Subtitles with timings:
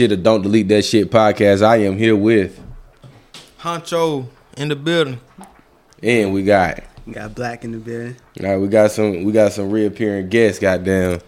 [0.00, 1.60] Shit, a don't delete that shit podcast.
[1.62, 2.58] I am here with,
[3.58, 5.20] Honcho in the building.
[6.02, 8.16] and we got, We got black in the building.
[8.42, 10.58] all right, we got some, we got some reappearing guests.
[10.58, 11.20] Goddamn,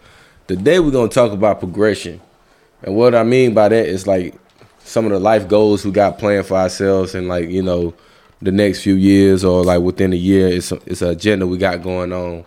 [0.49, 2.19] today we're gonna talk about progression,
[2.83, 4.37] and what I mean by that is like
[4.79, 7.93] some of the life goals we got planned for ourselves, and like you know,
[8.41, 10.49] the next few years or like within a year.
[10.49, 12.47] It's a, it's an agenda we got going on,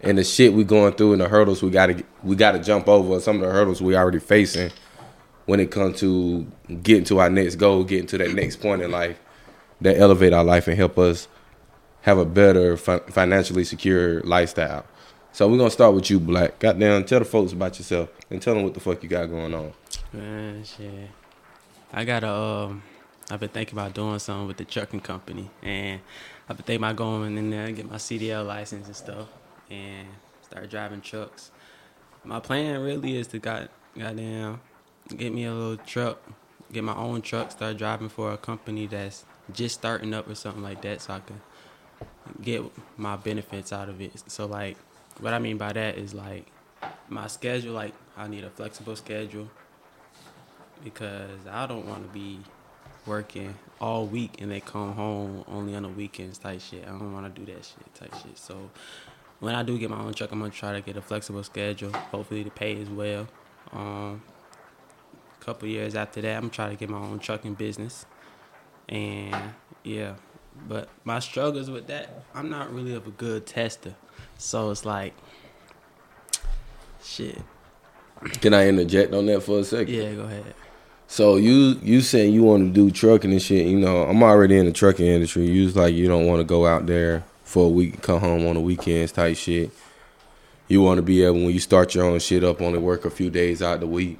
[0.00, 3.20] and the shit we going through and the hurdles we gotta we gotta jump over.
[3.20, 4.70] Some of the hurdles we already facing
[5.48, 6.46] when it comes to
[6.82, 9.18] getting to our next goal, getting to that next point in life
[9.80, 11.26] that elevate our life and help us
[12.02, 14.84] have a better fi- financially secure lifestyle.
[15.32, 16.58] So we're gonna start with you, Black.
[16.58, 19.54] Goddamn, tell the folks about yourself and tell them what the fuck you got going
[19.54, 19.72] on.
[20.12, 21.08] Man, shit.
[21.94, 22.30] I got a.
[22.30, 22.82] Um,
[23.30, 26.00] I've been thinking about doing something with the trucking company, and
[26.46, 29.28] I've been thinking about going in there and get my CDL license and stuff,
[29.70, 30.08] and
[30.42, 31.50] start driving trucks.
[32.22, 34.60] My plan really is to got goddamn
[35.16, 36.20] get me a little truck,
[36.72, 40.62] get my own truck, start driving for a company that's just starting up or something
[40.62, 41.40] like that, so I can
[42.42, 42.62] get
[42.96, 44.22] my benefits out of it.
[44.26, 44.76] So like,
[45.20, 46.46] what I mean by that is like
[47.08, 47.74] my schedule.
[47.74, 49.50] Like I need a flexible schedule
[50.84, 52.40] because I don't want to be
[53.06, 56.84] working all week and they come home only on the weekends type shit.
[56.84, 58.36] I don't want to do that shit type shit.
[58.38, 58.70] So
[59.40, 61.92] when I do get my own truck, I'm gonna try to get a flexible schedule.
[61.92, 63.28] Hopefully the pay is well.
[63.72, 64.22] Um,
[65.48, 68.04] couple years after that, I'm gonna try to get my own trucking business.
[68.86, 70.14] And yeah,
[70.68, 73.94] but my struggles with that, I'm not really of a good tester.
[74.36, 75.14] So it's like,
[77.02, 77.40] shit.
[78.42, 79.94] Can I interject on that for a second?
[79.94, 80.54] Yeah, go ahead.
[81.06, 83.66] So you you saying you want to do trucking and shit?
[83.66, 85.46] You know, I'm already in the trucking industry.
[85.46, 88.46] You was like you don't want to go out there for a week, come home
[88.46, 89.70] on the weekends type shit.
[90.66, 93.10] You want to be able when you start your own shit up, only work a
[93.10, 94.18] few days out the week.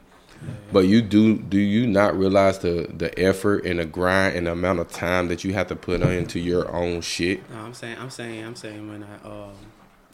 [0.72, 4.52] But you do do you not realize the the effort and the grind and the
[4.52, 7.48] amount of time that you have to put into your own shit?
[7.50, 9.54] No, I'm saying, I'm saying, I'm saying when I um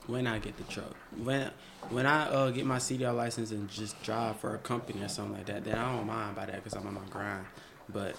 [0.07, 1.51] when I get the truck, when
[1.91, 5.37] when I uh get my CDL license and just drive for a company or something
[5.37, 7.45] like that, then I don't mind by that because I'm on my grind.
[7.89, 8.17] But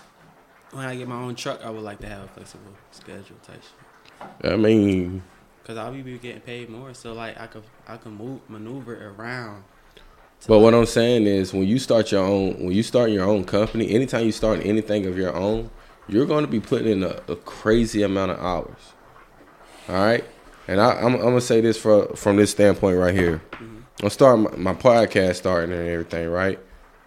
[0.71, 3.61] when I get my own truck, I would like to have a flexible schedule type
[3.61, 4.51] shit.
[4.51, 5.23] I mean,
[5.65, 9.63] Cause I'll be getting paid more, so like I could I can move maneuver around.
[10.47, 13.45] But what I'm saying is, when you start your own, when you start your own
[13.45, 15.71] company, anytime you start anything of your own,
[16.07, 18.93] you're going to be putting in a, a crazy amount of hours.
[19.89, 20.23] All right,
[20.67, 23.41] and I, I'm, I'm gonna say this for, from this standpoint right here.
[23.53, 23.81] Mm-hmm.
[24.03, 26.29] I'm starting my, my podcast, starting and everything.
[26.29, 26.59] Right,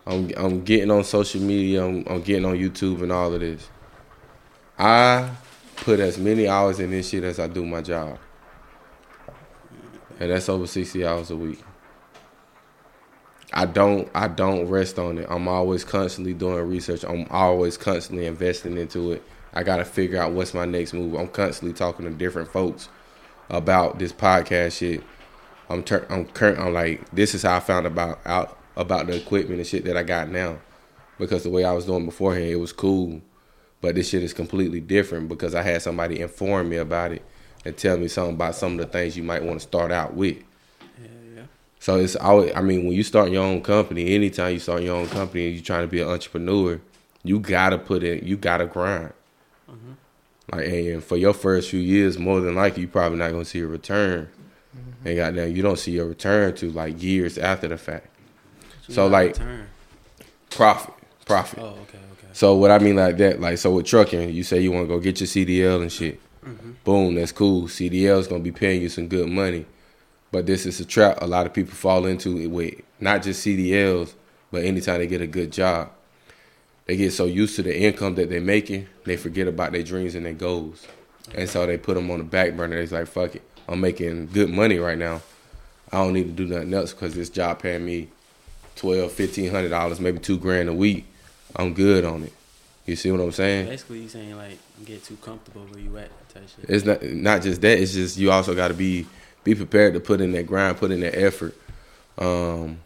[0.07, 1.85] I'm I'm getting on social media.
[1.85, 3.69] I'm, I'm getting on YouTube and all of this.
[4.79, 5.31] I
[5.77, 8.19] put as many hours in this shit as I do my job,
[10.19, 11.63] and that's over sixty hours a week.
[13.53, 15.27] I don't I don't rest on it.
[15.31, 17.05] I'm always constantly doing research.
[17.05, 19.23] I'm always constantly investing into it.
[19.55, 21.15] I gotta figure out what's my next move.
[21.15, 22.89] I'm constantly talking to different folks
[23.49, 25.03] about this podcast shit.
[25.71, 26.59] I'm tur- I'm current.
[26.59, 29.97] I'm like this is how I found about out about the equipment and shit that
[29.97, 30.59] I got now,
[31.19, 33.21] because the way I was doing beforehand it was cool,
[33.81, 37.23] but this shit is completely different because I had somebody inform me about it
[37.65, 40.15] and tell me something about some of the things you might want to start out
[40.15, 40.37] with.
[41.81, 44.97] So it's always, I mean, when you start your own company, anytime you start your
[44.97, 46.81] own company and you're trying to be an entrepreneur,
[47.23, 49.13] you gotta put in, you gotta grind.
[50.51, 53.61] Like, and for your first few years, more than likely, you're probably not gonna see
[53.61, 54.29] a return.
[55.05, 58.07] And goddamn, you don't see a return to like years after the fact.
[58.89, 59.67] So, like- return.
[60.51, 60.95] Profit,
[61.27, 61.59] profit.
[61.59, 64.61] oh okay okay So what I mean like that, like so with trucking, you say
[64.61, 66.19] you want to go get your CDL and shit.
[66.85, 67.65] Boom, that's cool.
[67.69, 69.67] CDL is gonna be paying you some good money,
[70.31, 74.15] but this is a trap a lot of people fall into with not just CDLs,
[74.51, 75.91] but anytime they get a good job,
[76.87, 80.15] they get so used to the income that they're making, they forget about their dreams
[80.15, 80.87] and their goals,
[81.35, 82.79] and so they put them on the back burner.
[82.79, 85.23] It's like fuck it, I'm making good money right now.
[85.91, 88.09] I don't need to do nothing else because this job paying me
[88.77, 91.07] twelve, fifteen hundred dollars, maybe two grand a week.
[91.57, 92.33] I'm good on it.
[92.87, 93.67] You see what I'm saying?
[93.67, 96.71] Basically, you saying like get too comfortable where you at type shit.
[96.71, 97.79] It's not not just that.
[97.79, 99.07] It's just you also got to be
[99.49, 101.55] be prepared to put in that grind, put in that effort.
[102.19, 102.81] Um,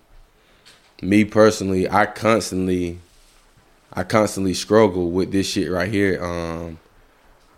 [1.00, 3.00] me personally, I constantly,
[3.92, 6.22] I constantly struggle with this shit right here.
[6.22, 6.78] Um,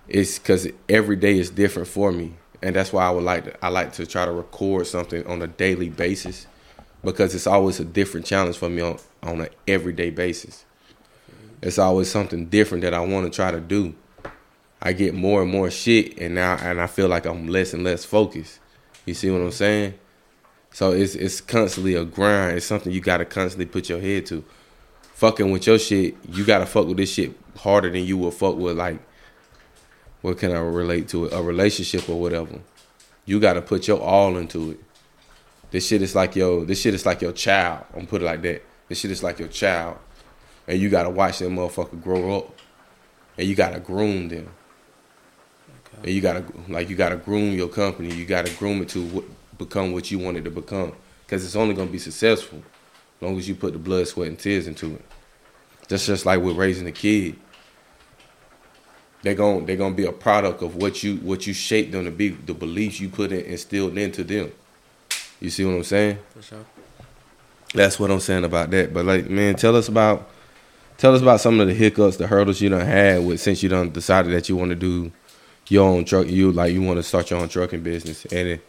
[0.08, 3.64] it's because every day is different for me, and that's why I would like to,
[3.64, 6.46] I like to try to record something on a daily basis
[7.02, 10.64] because it's always a different challenge for me on on an everyday basis.
[11.62, 13.94] It's always something different that I want to try to do.
[14.80, 17.84] I get more and more shit, and now and I feel like I'm less and
[17.84, 18.60] less focused.
[19.04, 19.94] You see what I'm saying?
[20.72, 22.56] So it's it's constantly a grind.
[22.56, 24.44] It's something you got to constantly put your head to.
[25.14, 28.56] fucking with your shit, you gotta fuck with this shit harder than you would fuck
[28.56, 28.98] with like
[30.22, 31.32] what can I relate to it?
[31.32, 32.58] A relationship or whatever.
[33.24, 34.80] You gotta put your all into it.
[35.70, 37.84] This shit is like yo, this shit is like your child.
[37.96, 38.62] I'm put it like that.
[38.88, 39.98] This shit is like your child.
[40.66, 42.58] And you gotta watch that motherfucker grow up.
[43.38, 44.48] And you gotta groom them.
[46.02, 48.14] And you gotta like you gotta groom your company.
[48.14, 49.25] You gotta groom it to what,
[49.58, 50.93] become what you want it to become.
[51.26, 54.38] Cause it's only gonna be successful as long as you put the blood, sweat, and
[54.38, 55.05] tears into it.
[55.88, 57.37] That's just like with raising a kid.
[59.23, 62.11] They're gonna they're gonna be a product of what you what you shaped them to
[62.11, 64.52] be, the beliefs you put in instilled into them.
[65.40, 66.19] You see what I'm saying?
[66.31, 66.64] For sure.
[67.75, 68.94] That's what I'm saying about that.
[68.94, 70.31] But like, man, tell us about
[70.99, 73.69] tell us about some of the hiccups, the hurdles you done had with since you
[73.69, 75.11] done decided that you want to do
[75.69, 76.26] your own truck.
[76.26, 78.66] You like you want to start your own trucking business, and it,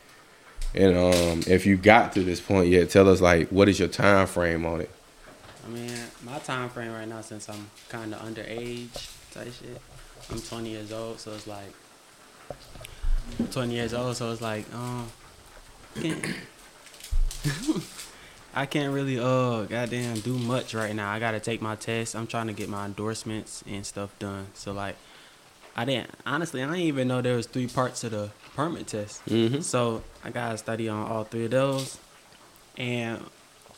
[0.73, 3.87] and um, if you got to this point yet, tell us like what is your
[3.87, 4.89] time frame on it?
[5.65, 5.91] I mean,
[6.23, 9.81] my time frame right now, since I'm kind of underage type shit,
[10.29, 11.73] I'm 20 years old, so it's like,
[13.39, 15.07] I'm 20 years old, so it's like, um,
[18.53, 21.11] I can't really, uh, goddamn, do much right now.
[21.11, 22.15] I gotta take my test.
[22.15, 24.47] I'm trying to get my endorsements and stuff done.
[24.53, 24.95] So like,
[25.75, 29.25] I didn't honestly, I didn't even know there was three parts of the permit test.
[29.25, 29.61] Mm-hmm.
[29.61, 31.97] So I gotta study on all three of those,
[32.77, 33.21] and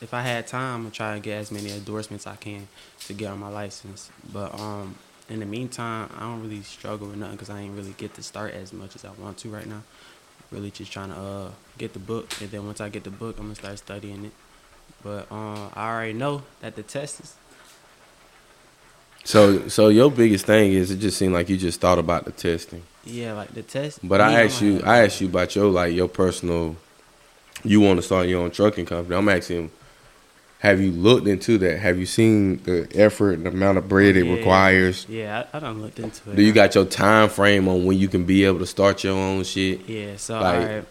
[0.00, 2.68] if I had time, I'm try to get as many endorsements I can
[3.06, 4.10] to get on my license.
[4.32, 4.94] But um,
[5.28, 8.22] in the meantime, I don't really struggle with nothing because I ain't really get to
[8.22, 9.82] start as much as I want to right now.
[10.50, 13.38] Really just trying to uh get the book, and then once I get the book,
[13.38, 14.32] I'm gonna start studying it.
[15.02, 17.34] But um, I already know that the test is
[19.28, 22.32] So so your biggest thing is it just seemed like you just thought about the
[22.32, 22.82] testing.
[23.04, 23.98] yeah, like the test.
[24.02, 26.76] But I asked you, I asked you about your like your personal.
[27.62, 29.14] You want to start your own trucking company?
[29.14, 29.70] I'm asking,
[30.60, 31.78] have you looked into that?
[31.78, 34.32] Have you seen the effort and the amount of bread it Yeah.
[34.34, 35.04] requires?
[35.10, 36.36] Yeah, I, I done looked into it.
[36.36, 39.12] Do you got your time frame on when you can be able to start your
[39.14, 39.86] own shit?
[39.86, 40.84] Yeah, so Like- alright,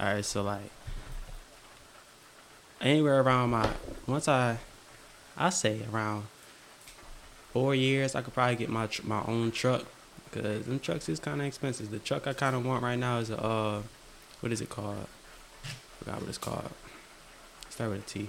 [0.00, 0.70] alright, so like
[2.80, 3.68] anywhere around my
[4.06, 4.56] once I,
[5.36, 6.24] I say around
[7.52, 9.84] four years, I could probably get my tr- my own truck,
[10.32, 11.90] cause them trucks is kind of expensive.
[11.90, 13.82] The truck I kind of want right now is a uh,
[14.40, 15.06] what is it called?
[15.98, 16.70] Forgot what it's called.
[17.70, 18.28] Start with a T.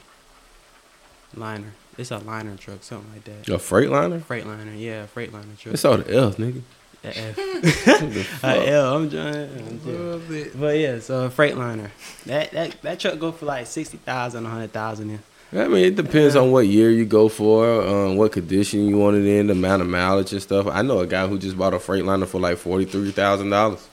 [1.36, 1.74] Liner.
[1.98, 3.54] It's a liner truck, something like that.
[3.54, 4.20] A Freightliner?
[4.22, 5.74] Freightliner, yeah, Freightliner truck.
[5.74, 6.62] It's all the L's, nigga.
[7.04, 7.38] A F.
[7.86, 8.68] What the A fuck?
[8.68, 8.96] L.
[8.96, 9.36] I'm trying.
[9.36, 10.10] I'm trying.
[10.12, 10.60] Love it.
[10.60, 11.90] But yeah, so a Freightliner.
[12.26, 15.20] That that that truck go for like sixty thousand, a hundred thousand.
[15.56, 19.18] I mean, it depends on what year you go for, um, what condition you want
[19.18, 20.68] it in, the amount of mileage and stuff.
[20.68, 23.88] I know a guy who just bought a Freightliner for like forty three thousand dollars,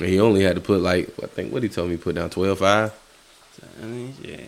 [0.00, 2.30] and he only had to put like I think what he told me put down
[2.30, 2.92] twelve five.
[3.82, 4.46] I.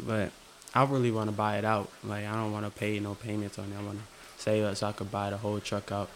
[0.00, 0.30] But
[0.74, 1.90] I really want to buy it out.
[2.02, 3.76] Like I don't want to pay no payments on it.
[3.78, 4.04] I want to
[4.42, 6.08] save up so I could buy the whole truck out.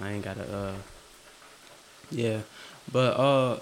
[0.00, 0.42] I ain't gotta.
[0.42, 0.74] uh
[2.10, 2.40] Yeah,
[2.90, 3.58] but uh,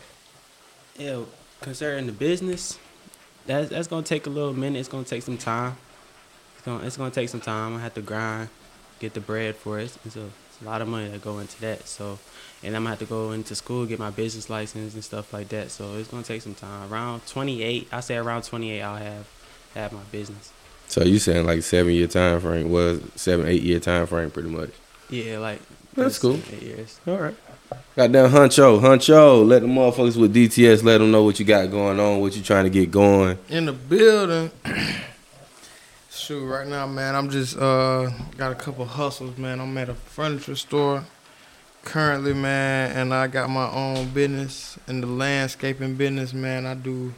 [0.99, 1.21] yeah.
[1.61, 2.79] Concerning the business,
[3.47, 4.79] that's that's gonna take a little minute.
[4.79, 5.77] It's gonna take some time.
[6.57, 7.75] It's gonna it's gonna take some time.
[7.75, 8.49] I'm have to grind,
[9.01, 9.97] get the bread for it.
[10.05, 11.87] It's a, it's a lot of money that go into that.
[11.87, 12.19] So,
[12.63, 15.49] and I'm gonna have to go into school, get my business license and stuff like
[15.49, 15.71] that.
[15.71, 16.93] So it's gonna take some time.
[16.93, 19.29] Around 28, I say around 28, I'll have
[19.75, 20.53] have my business.
[20.87, 24.51] So you saying like seven year time frame was seven eight year time frame pretty
[24.51, 24.71] much.
[25.11, 25.61] Yeah, like
[25.95, 26.39] That's cool.
[26.53, 27.01] Eight years.
[27.07, 27.35] All right.
[27.97, 32.01] Goddamn Huncho, Huncho, let the motherfuckers with DTS let them know what you got going
[32.01, 33.39] on, what you trying to get going.
[33.49, 34.51] in the building.
[36.11, 39.61] Shoot, right now, man, I'm just uh got a couple hustles, man.
[39.61, 41.05] I'm at a furniture store
[41.85, 46.67] currently, man, and I got my own business in the landscaping business, man.
[46.67, 47.15] I do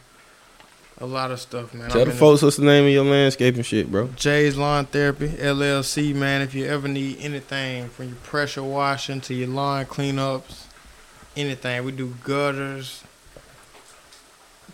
[0.98, 1.90] a lot of stuff, man.
[1.90, 4.08] Tell I'm the folks what's the name of your landscaping shit, bro.
[4.16, 6.42] Jay's Lawn Therapy LLC, man.
[6.42, 10.64] If you ever need anything from your pressure washing to your lawn cleanups,
[11.36, 13.04] anything, we do gutters,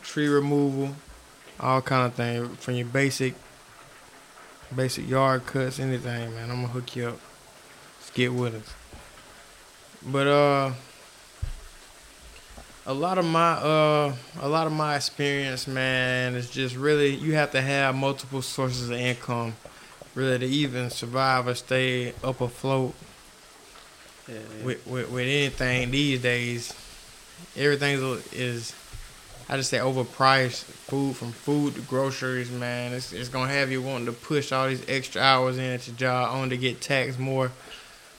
[0.02, 0.94] tree removal,
[1.58, 3.34] all kind of thing from your basic,
[4.74, 6.50] basic yard cuts, anything, man.
[6.50, 7.20] I'm gonna hook you up.
[8.00, 8.74] Just get with us.
[10.04, 10.72] But uh,
[12.86, 17.34] a lot of my uh a lot of my experience man is just really you
[17.34, 19.54] have to have multiple sources of income
[20.14, 22.94] really to even survive or stay up afloat
[24.28, 26.74] Yeah, with, with, with anything these days.
[27.56, 28.74] Everything is, is
[29.48, 32.92] I just say overpriced food from food to groceries man.
[32.92, 35.96] It's, it's gonna have you wanting to push all these extra hours in at your
[35.96, 37.50] job only to get taxed more.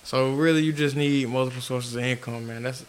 [0.03, 2.63] So really you just need multiple sources of income man.
[2.63, 2.83] That's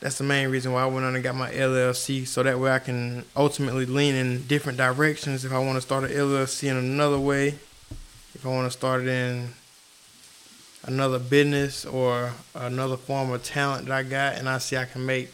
[0.00, 2.70] that's the main reason why I went on and got my LLC, so that way
[2.70, 5.44] I can ultimately lean in different directions.
[5.44, 7.48] If I want to start an LLC in another way,
[8.34, 9.50] if I want to start it in
[10.84, 15.04] another business or another form of talent that I got, and I see I can
[15.04, 15.30] make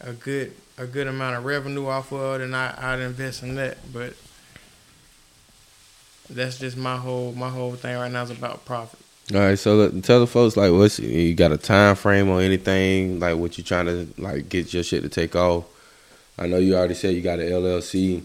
[0.00, 3.54] a good a good amount of revenue off of it, and I I'd invest in
[3.54, 3.78] that.
[3.92, 4.14] But
[6.28, 9.00] that's just my whole my whole thing right now is about profit.
[9.34, 12.40] All right, so let- tell the folks like what's you got a time frame or
[12.40, 15.64] anything like what you trying to like get your shit to take off.
[16.38, 18.22] I know you already said you got an LLC.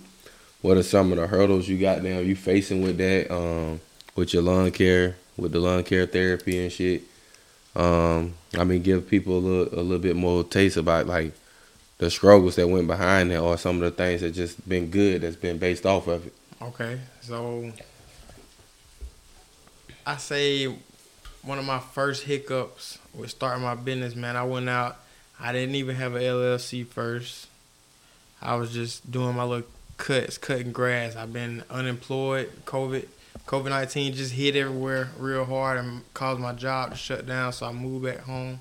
[0.61, 2.19] What are some of the hurdles you got now?
[2.19, 3.81] You facing with that um,
[4.15, 7.01] with your lawn care, with the lawn care therapy and shit.
[7.75, 11.33] Um, I mean, give people a little a little bit more taste about like
[11.97, 15.21] the struggles that went behind it, or some of the things that just been good
[15.21, 16.33] that's been based off of it.
[16.61, 17.71] Okay, so
[20.05, 20.75] I say
[21.43, 24.35] one of my first hiccups with starting my business, man.
[24.35, 24.97] I went out.
[25.39, 27.47] I didn't even have an LLC first.
[28.41, 29.67] I was just doing my little
[29.97, 31.15] cuts, cutting grass.
[31.15, 32.51] I've been unemployed.
[32.65, 33.07] COVID,
[33.47, 37.53] COVID nineteen just hit everywhere real hard and caused my job to shut down.
[37.53, 38.59] So I moved back home.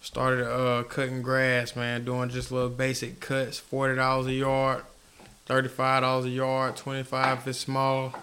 [0.00, 2.04] Started uh, cutting grass, man.
[2.04, 4.82] Doing just little basic cuts, forty dollars a yard
[5.46, 8.14] thirty-five dollars a yard, twenty-five if it's small.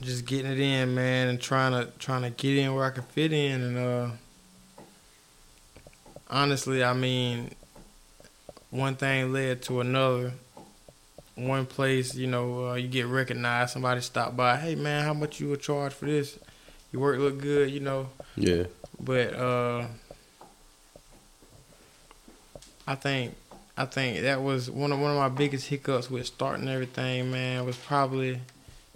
[0.00, 3.02] Just getting it in, man, and trying to trying to get in where I can
[3.02, 4.10] fit in, and uh,
[6.30, 7.50] honestly, I mean,
[8.70, 10.32] one thing led to another.
[11.34, 13.72] One place, you know, uh, you get recognized.
[13.72, 16.38] Somebody stop by, hey man, how much you will charge for this?
[16.92, 18.08] Your work look good, you know.
[18.36, 18.64] Yeah.
[19.00, 19.86] But uh,
[22.86, 23.34] I think
[23.76, 27.64] I think that was one of one of my biggest hiccups with starting everything, man.
[27.64, 28.40] Was probably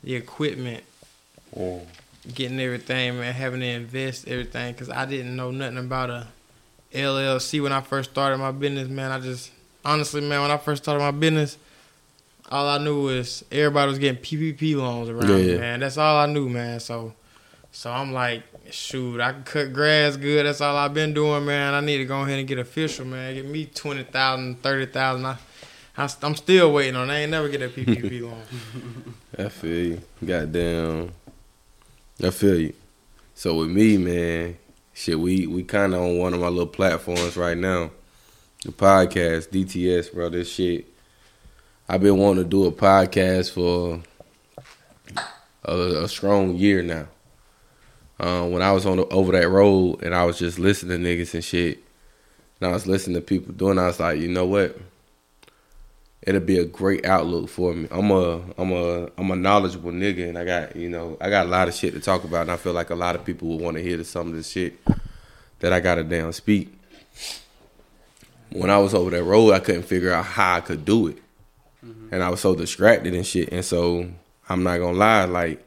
[0.03, 0.83] the equipment,
[1.57, 1.83] Oh.
[2.35, 6.27] getting everything, man, having to invest everything, cause I didn't know nothing about a
[6.93, 9.11] LLC when I first started my business, man.
[9.11, 9.51] I just
[9.85, 11.59] honestly, man, when I first started my business,
[12.51, 15.59] all I knew was everybody was getting PPP loans around Yeah, yeah.
[15.59, 15.81] man.
[15.81, 16.81] That's all I knew, man.
[16.81, 17.15] So,
[17.71, 20.45] so I'm like, shoot, I can cut grass good.
[20.47, 21.73] That's all I've been doing, man.
[21.75, 23.35] I need to go ahead and get official, man.
[23.35, 25.25] Get me 20,000, 30,000.
[25.27, 25.37] I,
[25.97, 27.09] I, I'm still waiting on.
[27.11, 27.13] it.
[27.15, 28.43] I ain't never get a PPP loan.
[29.39, 30.01] I feel you.
[30.25, 31.11] Goddamn.
[32.25, 32.75] I feel you.
[33.35, 34.57] So with me, man,
[34.93, 37.91] shit, we we kind of on one of my little platforms right now,
[38.65, 40.29] the podcast DTS, bro.
[40.29, 40.87] This shit,
[41.89, 44.03] I've been wanting to do a podcast for
[45.65, 47.09] a, a strong year now.
[48.21, 51.09] Um, when I was on the, over that road and I was just listening to
[51.09, 51.83] niggas and shit,
[52.61, 54.79] and I was listening to people doing, I was like, you know what?
[56.23, 57.89] It'll be a great outlook for me.
[57.91, 61.47] I'm a I'm a I'm a knowledgeable nigga and I got you know I got
[61.47, 63.49] a lot of shit to talk about and I feel like a lot of people
[63.49, 64.79] would want to hear some of the shit
[65.61, 66.73] that I gotta damn speak.
[68.51, 71.19] When I was over that road, I couldn't figure out how I could do it,
[71.85, 72.13] mm-hmm.
[72.13, 73.51] and I was so distracted and shit.
[73.51, 74.09] And so
[74.49, 75.65] I'm not gonna lie, like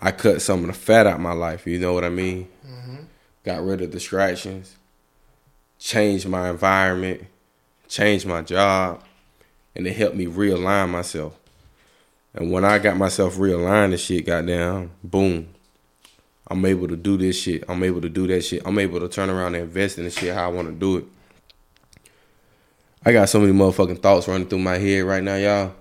[0.00, 1.66] I cut some of the fat out my life.
[1.66, 2.48] You know what I mean?
[2.64, 2.96] Mm-hmm.
[3.42, 4.76] Got rid of distractions,
[5.80, 7.24] changed my environment,
[7.88, 9.02] changed my job
[9.76, 11.38] and it helped me realign myself.
[12.34, 15.48] And when I got myself realigned and shit, goddamn, boom,
[16.48, 17.64] I'm able to do this shit.
[17.68, 18.62] I'm able to do that shit.
[18.64, 20.98] I'm able to turn around and invest in the shit how I want to do
[20.98, 21.04] it.
[23.04, 25.74] I got so many motherfucking thoughts running through my head right now, y'all.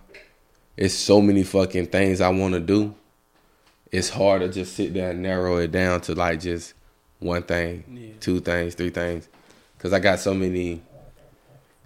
[0.77, 2.93] It's so many fucking things I want to do.
[3.91, 6.73] It's hard to just sit there and narrow it down to like just
[7.19, 8.13] one thing, Yeah.
[8.19, 9.27] two things, three things.
[9.79, 10.81] Cause I got so many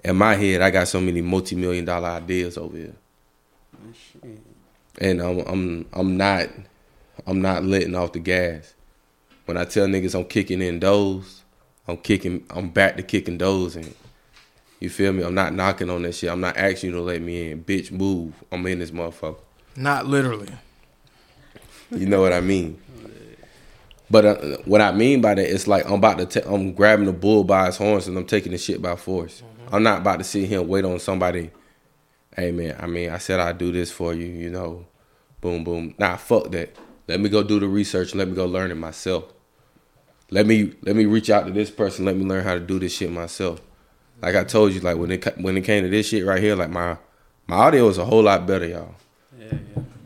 [0.03, 2.95] in my head, I got so many multi-million dollar ideas over here,
[3.93, 4.39] Shit.
[4.99, 6.49] and I'm I'm I'm not
[7.27, 8.73] I'm not letting off the gas.
[9.45, 11.43] When I tell niggas I'm kicking in those,
[11.87, 13.93] I'm kicking I'm back to kicking those in.
[14.79, 15.23] You feel me?
[15.23, 16.29] I'm not knocking on that shit.
[16.29, 17.63] I'm not asking you to let me in.
[17.63, 18.33] Bitch, move.
[18.51, 19.39] I'm in this motherfucker.
[19.75, 20.51] Not literally.
[21.91, 22.79] You know what I mean?
[24.11, 27.05] But uh, what I mean by that, it's like I'm about to, ta- I'm grabbing
[27.05, 29.43] the bull by his horns and I'm taking the shit by force.
[29.71, 31.51] I'm not about to sit here and wait on somebody.
[32.35, 34.85] Hey man, I mean, I said I'd do this for you, you know.
[35.41, 35.93] Boom, boom.
[35.97, 36.75] Nah, fuck that.
[37.07, 38.13] Let me go do the research.
[38.15, 39.25] Let me go learn it myself.
[40.31, 42.05] Let me let me reach out to this person.
[42.05, 43.61] Let me learn how to do this shit myself.
[44.21, 46.55] Like I told you, like when it when it came to this shit right here,
[46.55, 46.97] like my
[47.47, 48.95] my audio is a whole lot better, y'all.
[49.39, 49.57] Yeah.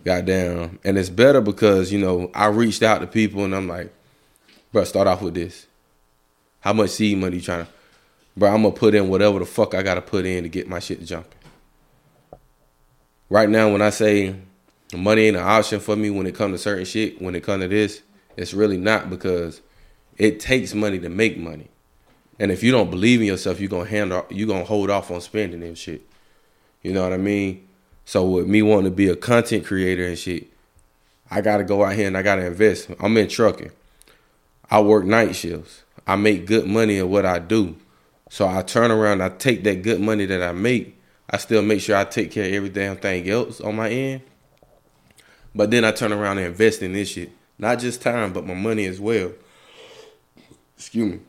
[0.03, 0.79] Goddamn.
[0.83, 3.93] And it's better because, you know, I reached out to people and I'm like,
[4.71, 5.67] bro, start off with this.
[6.59, 7.71] How much seed money you trying to
[8.35, 10.79] Bro, I'm gonna put in whatever the fuck I gotta put in to get my
[10.79, 11.31] shit jumping.
[13.29, 14.35] Right now, when I say
[14.95, 17.63] money ain't an option for me when it comes to certain shit, when it comes
[17.63, 18.01] to this,
[18.35, 19.61] it's really not because
[20.17, 21.69] it takes money to make money.
[22.39, 25.21] And if you don't believe in yourself, you're gonna handle you gonna hold off on
[25.21, 26.01] spending and shit.
[26.81, 27.67] You know what I mean?
[28.05, 30.47] So with me wanting to be a content creator and shit,
[31.31, 32.89] I gotta go out here and I gotta invest.
[32.99, 33.71] I'm in trucking.
[34.69, 35.83] I work night shifts.
[36.05, 37.75] I make good money in what I do.
[38.29, 41.81] So I turn around, I take that good money that I make, I still make
[41.81, 44.21] sure I take care of every damn thing else on my end.
[45.55, 47.31] But then I turn around and invest in this shit.
[47.59, 49.31] Not just time, but my money as well.
[50.75, 51.19] Excuse me.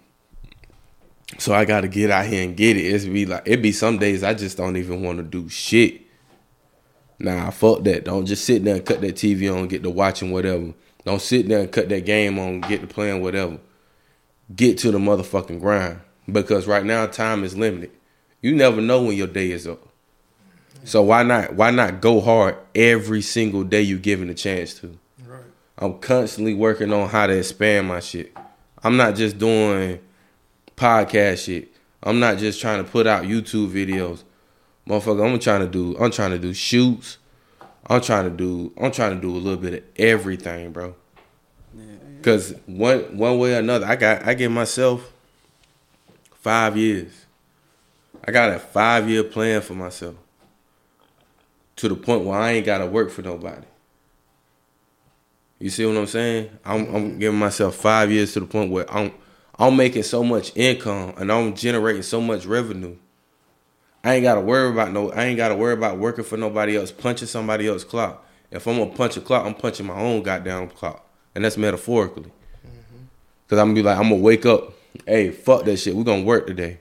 [1.38, 2.86] So I gotta get out here and get it.
[2.86, 6.03] It's be like it be some days I just don't even want to do shit.
[7.18, 8.04] Nah, fuck that.
[8.04, 10.74] Don't just sit there and cut that TV on, get to watching whatever.
[11.04, 13.58] Don't sit there and cut that game on, get to playing whatever.
[14.54, 16.00] Get to the motherfucking grind.
[16.30, 17.90] Because right now time is limited.
[18.40, 19.88] You never know when your day is up.
[20.84, 24.98] So why not why not go hard every single day you're given a chance to?
[25.26, 25.40] Right.
[25.78, 28.36] I'm constantly working on how to expand my shit.
[28.82, 30.00] I'm not just doing
[30.76, 31.72] podcast shit.
[32.02, 34.24] I'm not just trying to put out YouTube videos.
[34.88, 37.18] Motherfucker, I'm trying to do I'm trying to do shoots.
[37.86, 40.94] I'm trying to do I'm trying to do a little bit of everything, bro.
[42.22, 45.12] Cause one one way or another, I got I give myself
[46.34, 47.26] five years.
[48.26, 50.14] I got a five year plan for myself.
[51.76, 53.66] To the point where I ain't gotta work for nobody.
[55.58, 56.50] You see what I'm saying?
[56.64, 59.12] I'm, I'm giving myself five years to the point where I'm
[59.58, 62.96] I'm making so much income and I'm generating so much revenue.
[64.04, 65.10] I ain't gotta worry about no.
[65.12, 68.24] I ain't gotta worry about working for nobody else, punching somebody else's clock.
[68.50, 72.30] If I'm gonna punch a clock, I'm punching my own goddamn clock, and that's metaphorically.
[72.64, 73.04] Mm-hmm.
[73.48, 74.74] Cause I'm gonna be like, I'm gonna wake up.
[75.06, 75.96] Hey, fuck that shit.
[75.96, 76.80] We're gonna work today.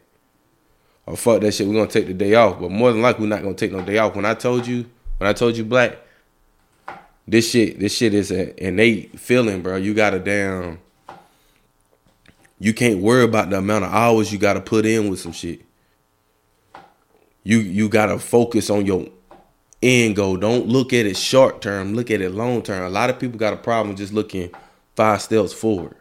[1.06, 1.65] Or fuck that shit.
[1.65, 2.60] We're gonna take the day off.
[2.60, 4.15] But more than likely, we're not gonna take no day off.
[4.15, 4.86] When I told you,
[5.18, 5.98] when I told you, black,
[7.25, 9.77] this shit, this shit is an innate feeling, bro.
[9.77, 10.80] You gotta damn.
[12.60, 15.62] You can't worry about the amount of hours you gotta put in with some shit.
[17.44, 19.08] You you gotta focus on your
[19.82, 20.38] end goal.
[20.38, 21.94] Don't look at it short term.
[21.94, 22.86] Look at it long term.
[22.86, 24.50] A lot of people got a problem just looking
[24.96, 25.96] five steps forward.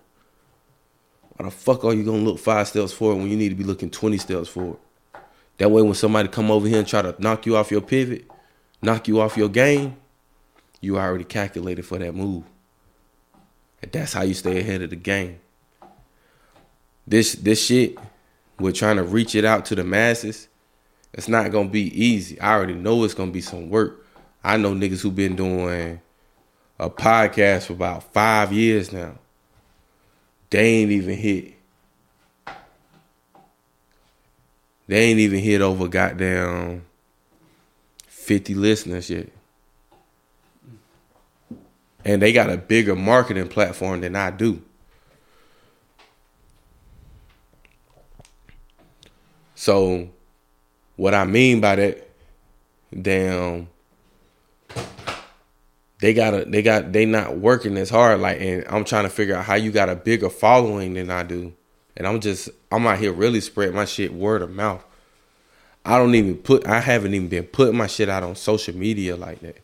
[1.37, 3.65] Why the fuck are you gonna look five steps forward when you need to be
[3.65, 4.79] looking twenty steps forward?
[5.59, 8.31] That way, when somebody come over here and try to knock you off your pivot,
[8.81, 9.97] knock you off your game,
[10.81, 12.45] you already calculated for that move.
[13.83, 15.41] And that's how you stay ahead of the game.
[17.07, 17.99] This this shit,
[18.59, 20.49] we're trying to reach it out to the masses.
[21.15, 22.41] It's not gonna be easy.
[22.41, 24.07] I already know it's gonna be some work.
[24.43, 26.01] I know niggas who been doing
[26.79, 29.19] a podcast for about five years now.
[30.51, 31.55] They ain't even hit.
[34.87, 36.85] They ain't even hit over goddamn
[38.07, 39.29] 50 listeners yet.
[42.05, 44.61] And they got a bigger marketing platform than I do.
[49.55, 50.09] So,
[51.03, 52.09] what I mean by that,
[53.03, 53.67] damn,
[55.99, 58.21] they gotta, they got, they not working as hard.
[58.21, 61.25] Like, and I'm trying to figure out how you got a bigger following than I
[61.25, 61.55] do.
[61.97, 64.85] And I'm just, I'm out here really spread my shit word of mouth.
[65.85, 69.17] I don't even put, I haven't even been putting my shit out on social media
[69.17, 69.59] like that.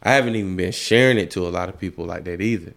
[0.00, 2.74] I haven't even been sharing it to a lot of people like that either.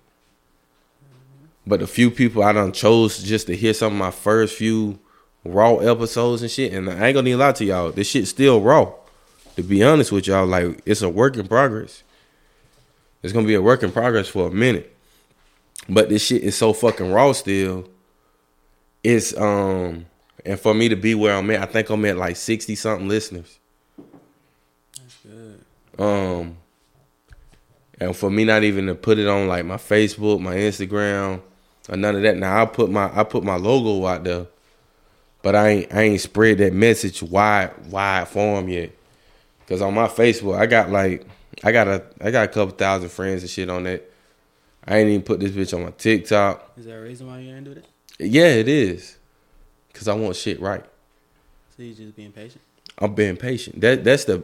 [1.67, 4.97] But a few people I done chose just to hear some of my first few
[5.43, 6.73] raw episodes and shit.
[6.73, 8.93] And I ain't gonna even lie to y'all, this shit still raw.
[9.57, 12.03] To be honest with y'all, like it's a work in progress.
[13.23, 14.95] It's gonna be a work in progress for a minute.
[15.89, 17.87] But this shit is so fucking raw still.
[19.03, 20.05] It's um
[20.45, 23.07] and for me to be where I'm at, I think I'm at like sixty something
[23.07, 23.59] listeners.
[24.97, 25.63] That's good.
[25.99, 26.57] Um,
[27.99, 31.41] and for me not even to put it on like my Facebook, my Instagram,
[31.89, 32.37] or none of that.
[32.37, 34.47] Now I put my I put my logo out there,
[35.41, 38.91] but I ain't I ain't spread that message wide wide form yet.
[39.67, 41.25] Cause on my Facebook, I got like
[41.63, 44.09] I got a I got a couple thousand friends and shit on that.
[44.85, 46.73] I ain't even put this bitch on my TikTok.
[46.77, 47.85] Is there a reason why you ain't do that?
[48.19, 49.17] Yeah, it is.
[49.93, 50.83] Cause I want shit right.
[51.75, 52.61] So you just being patient.
[52.97, 53.81] I'm being patient.
[53.81, 54.43] That that's the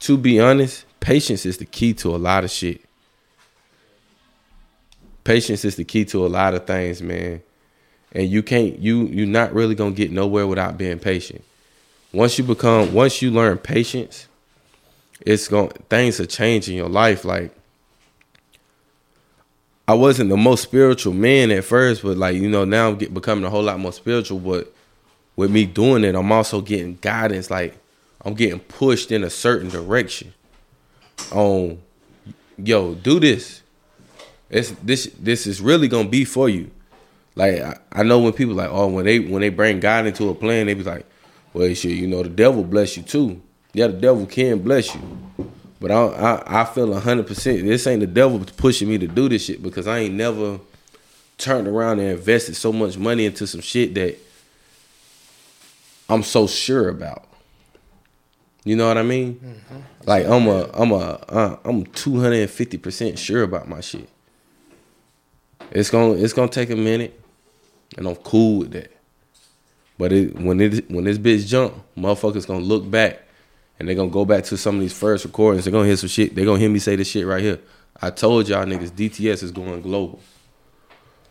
[0.00, 2.82] to be honest, patience is the key to a lot of shit.
[5.22, 7.42] Patience is the key to a lot of things, man.
[8.14, 11.42] And you can't you you're not really gonna get nowhere without being patient.
[12.12, 14.28] Once you become once you learn patience,
[15.20, 17.24] it's going things are changing your life.
[17.24, 17.52] Like
[19.86, 23.12] I wasn't the most spiritual man at first, but like you know now I'm get,
[23.12, 24.38] becoming a whole lot more spiritual.
[24.38, 24.72] But
[25.36, 27.50] with me doing it, I'm also getting guidance.
[27.50, 27.76] Like
[28.24, 30.32] I'm getting pushed in a certain direction.
[31.32, 31.80] On,
[32.56, 33.62] yo, do this.
[34.48, 35.10] It's this.
[35.18, 36.70] This is really gonna be for you.
[37.36, 40.28] Like I, I know when people like, oh, when they when they bring God into
[40.28, 41.06] a plan, they be like,
[41.52, 43.40] well, shit, you know, the devil bless you too.
[43.72, 45.00] Yeah, the devil can bless you,
[45.80, 47.64] But I I, I feel hundred percent.
[47.64, 50.60] This ain't the devil pushing me to do this shit because I ain't never
[51.38, 54.16] turned around and invested so much money into some shit that
[56.08, 57.26] I'm so sure about.
[58.64, 59.34] You know what I mean?
[59.34, 59.80] Mm-hmm.
[60.06, 64.08] Like I'm a I'm a uh, I'm 250 percent sure about my shit.
[65.70, 67.20] It's gonna it's gonna take a minute,
[67.96, 68.90] and I'm cool with that.
[69.98, 73.22] But it, when it when this bitch jump, motherfuckers gonna look back,
[73.78, 75.64] and they gonna go back to some of these first recordings.
[75.64, 76.34] They're gonna hear some shit.
[76.34, 77.60] They gonna hear me say this shit right here.
[78.00, 80.20] I told y'all niggas DTS is going global.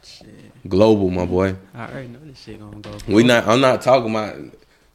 [0.03, 0.67] Shit.
[0.67, 1.55] Global, my boy.
[1.73, 2.91] I already know this shit gonna go.
[2.91, 3.13] Global.
[3.13, 3.47] We not.
[3.47, 4.37] I'm not talking about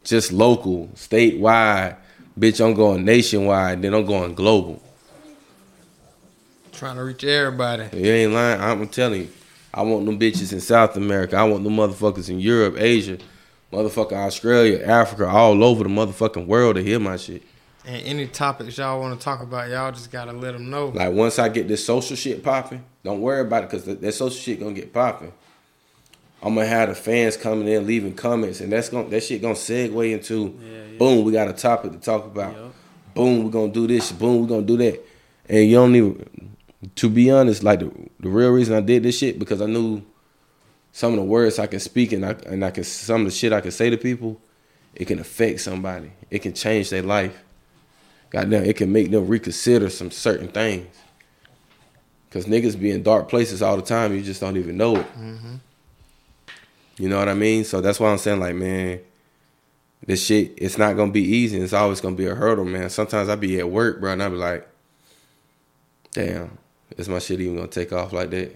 [0.02, 1.96] just local, statewide.
[2.38, 3.82] Bitch, I'm going nationwide.
[3.82, 4.82] Then I'm going global.
[6.72, 7.88] Trying to reach everybody.
[7.96, 8.60] You ain't lying.
[8.60, 9.28] I'm telling you.
[9.72, 11.36] I want them bitches in South America.
[11.36, 13.18] I want them motherfuckers in Europe, Asia,
[13.72, 17.42] motherfucking Australia, Africa, all over the motherfucking world to hear my shit.
[17.84, 20.88] And any topics y'all want to talk about, y'all just gotta let them know.
[20.88, 24.12] Like once I get this social shit popping, don't worry about it because that, that
[24.12, 25.32] social shit gonna get popping.
[26.42, 29.54] I'm gonna have the fans coming in, leaving comments, and that's gonna that shit gonna
[29.54, 30.98] segue into yeah, yeah.
[30.98, 32.52] boom, we got a topic to talk about.
[32.52, 32.72] Yep.
[33.14, 34.12] Boom, we're gonna do this.
[34.12, 35.04] Boom, we're gonna do that.
[35.48, 36.47] And you don't even
[36.94, 40.02] to be honest, like the, the real reason I did this shit because I knew
[40.92, 43.30] some of the words I can speak and I and I can some of the
[43.32, 44.40] shit I can say to people,
[44.94, 46.12] it can affect somebody.
[46.30, 47.42] It can change their life.
[48.30, 50.94] Goddamn, it can make them reconsider some certain things.
[52.30, 55.06] Cause niggas be in dark places all the time, you just don't even know it.
[55.18, 55.54] Mm-hmm.
[56.98, 57.64] You know what I mean?
[57.64, 59.00] So that's why I'm saying, like, man,
[60.04, 61.58] this shit, it's not gonna be easy.
[61.58, 62.90] It's always gonna be a hurdle, man.
[62.90, 64.68] Sometimes I be at work, bro, and I be like,
[66.12, 66.58] damn,
[66.98, 68.54] is my shit even gonna take off like that?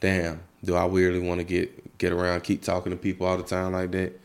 [0.00, 3.42] Damn, do I really want to get get around, keep talking to people all the
[3.42, 4.18] time like that?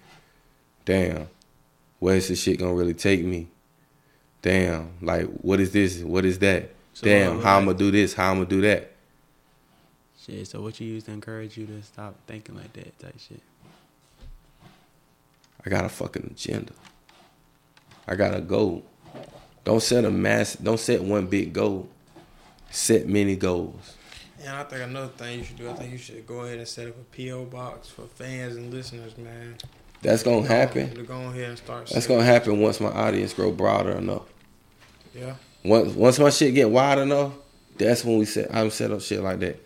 [0.86, 1.28] Damn,
[2.00, 3.48] where's this shit gonna really take me?
[4.42, 6.02] Damn, like what is this?
[6.02, 6.70] What is that?
[6.94, 8.14] So Damn, how I'm gonna do this?
[8.14, 8.92] How I'm gonna do that?
[10.20, 10.48] Shit.
[10.48, 13.42] So what you use to encourage you to stop thinking like that type shit?
[15.66, 16.74] I got a fucking agenda.
[18.08, 18.84] I got a goal.
[19.64, 20.56] Don't set a mass.
[20.56, 21.88] Don't set one big goal
[22.72, 23.96] set many goals.
[24.40, 26.68] And I think another thing you should do, I think you should go ahead and
[26.68, 29.56] set up a PO box for fans and listeners, man.
[30.02, 30.96] That's gonna happen.
[30.96, 31.90] To go ahead and start.
[31.90, 34.24] That's gonna happen once my audience grow broader enough.
[35.14, 35.36] Yeah.
[35.64, 37.34] Once once my shit get wide enough,
[37.78, 38.54] that's when we set.
[38.54, 39.64] I'm set up shit like that.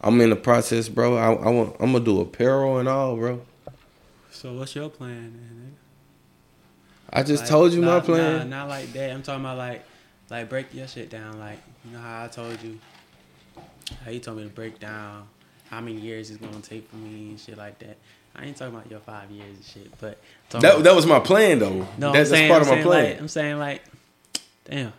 [0.00, 1.16] I'm in the process, bro.
[1.16, 1.76] I, I want.
[1.78, 3.42] I'm gonna do apparel and all, bro.
[4.30, 5.76] So what's your plan, man?
[7.10, 8.48] I just like, told you my plan.
[8.50, 9.10] Nah, not like that.
[9.10, 9.84] I'm talking about like
[10.30, 11.38] like break your shit down.
[11.38, 12.78] Like you know how I told you,
[14.04, 15.26] how you told me to break down
[15.70, 17.96] how many years it's gonna take for me and shit like that.
[18.34, 20.18] I ain't talking about your five years and shit, but
[20.50, 21.86] that about, that was my plan though.
[21.98, 23.04] No, that's, saying, part I'm of my plan.
[23.04, 23.82] Like, I'm saying like,
[24.64, 24.92] damn.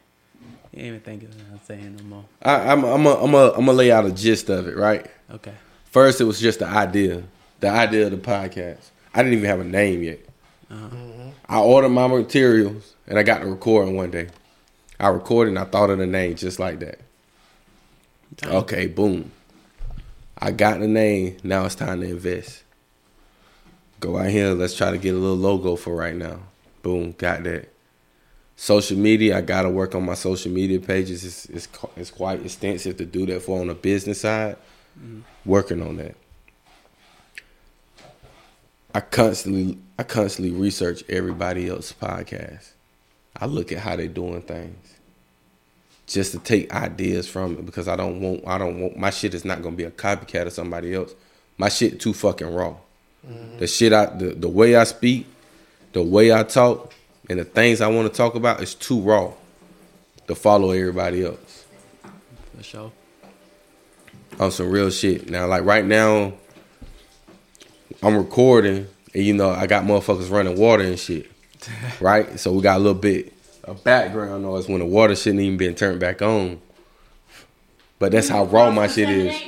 [0.74, 2.26] You ain't even thinking what I'm saying no more.
[2.42, 5.10] I, I'm I'm a, I'm a, I'm gonna lay out a gist of it, right?
[5.32, 5.54] Okay.
[5.86, 7.24] First, it was just the idea,
[7.60, 8.90] the idea of the podcast.
[9.14, 10.20] I didn't even have a name yet.
[10.70, 10.96] Uh-huh.
[10.96, 11.30] Mm-hmm.
[11.50, 14.28] I ordered my materials and I got to recording one day.
[15.00, 17.00] I recorded and I thought of the name just like that.
[18.36, 18.56] Damn.
[18.58, 19.32] Okay, boom.
[20.38, 21.38] I got the name.
[21.44, 22.64] Now it's time to invest.
[24.00, 24.52] Go out here.
[24.52, 26.40] Let's try to get a little logo for right now.
[26.84, 27.70] Boom, got that.
[28.56, 29.38] Social media.
[29.38, 31.24] I got to work on my social media pages.
[31.24, 34.58] It's, it's, it's quite extensive to do that for on the business side.
[35.00, 35.22] Mm-hmm.
[35.46, 36.16] Working on that.
[38.94, 42.72] I constantly I constantly research everybody else's podcast.
[43.40, 44.98] I look at how they're doing things
[46.08, 49.34] just to take ideas from it because I don't want I don't want my shit
[49.34, 51.14] is not gonna be a copycat of somebody else.
[51.58, 52.76] My shit too fucking raw.
[53.28, 53.58] Mm-hmm.
[53.60, 55.28] The shit I the, the way I speak,
[55.94, 56.94] the way I talk,
[57.30, 59.34] and the things I want to talk about is too raw
[60.28, 61.66] to follow everybody else.
[62.56, 62.92] For sure.
[64.40, 65.30] On some real shit.
[65.30, 66.34] Now, like right now,
[68.04, 71.30] I'm recording, and you know I got motherfuckers running water and shit.
[72.00, 72.40] right?
[72.40, 75.76] So we got a little bit of background noise when the water shouldn't even been
[75.76, 76.62] turned back on.
[78.00, 79.42] But that's how raw my shit is.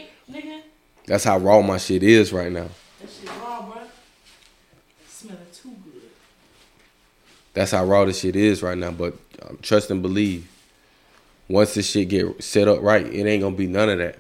[1.06, 2.68] That's how raw my shit is right now.
[3.02, 3.82] That shit raw, bro.
[5.08, 6.04] Smelling too good.
[7.56, 8.92] That's how raw this shit is right now.
[8.92, 10.48] But um, trust and believe.
[11.48, 14.18] Once this shit get set up right, it ain't gonna be none of that.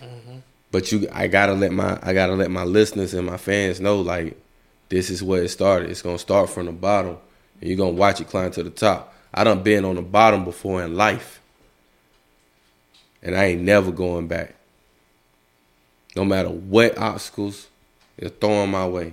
[0.00, 0.38] Mm-hmm.
[0.70, 4.00] But you, I gotta let my, I gotta let my listeners and my fans know,
[4.00, 4.40] like,
[4.88, 5.90] this is where it started.
[5.90, 7.18] It's gonna start from the bottom,
[7.60, 9.14] and you're gonna watch it climb to the top.
[9.32, 11.40] I done been on the bottom before in life.
[13.22, 14.54] And I ain't never going back.
[16.14, 17.68] No matter what obstacles
[18.16, 19.12] they're throwing my way.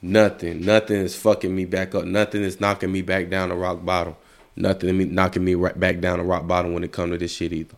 [0.00, 0.64] Nothing.
[0.64, 2.04] Nothing is fucking me back up.
[2.04, 4.16] Nothing is knocking me back down to rock bottom.
[4.56, 7.52] nothing knocking me right back down to rock bottom when it come to this shit
[7.52, 7.76] either.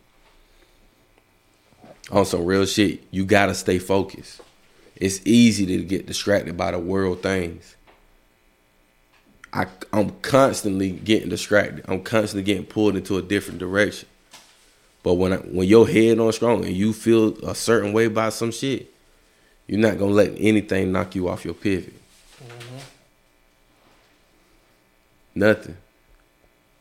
[2.11, 4.41] On some real shit, you gotta stay focused.
[4.97, 7.76] It's easy to get distracted by the world things.
[9.57, 11.85] I I'm constantly getting distracted.
[11.89, 14.07] I'm constantly getting pulled into a different direction.
[15.03, 18.35] But when I, when your head on strong and you feel a certain way about
[18.35, 18.93] some shit,
[19.67, 21.95] you're not gonna let anything knock you off your pivot.
[22.39, 22.79] Mm-hmm.
[25.37, 25.77] Nothing.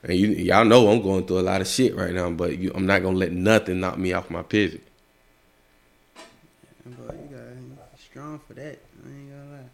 [0.04, 2.74] And you y'all know I'm going through a lot of shit right now, but you,
[2.76, 4.82] I'm not gonna let nothing knock me off my pivot.
[6.86, 8.80] Boy, you got strong for that.
[9.06, 9.70] I ain't gonna lie.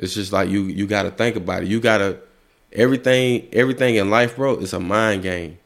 [0.00, 1.68] It's just like you you gotta think about it.
[1.68, 2.18] You gotta
[2.72, 5.58] everything everything in life, bro, is a mind game.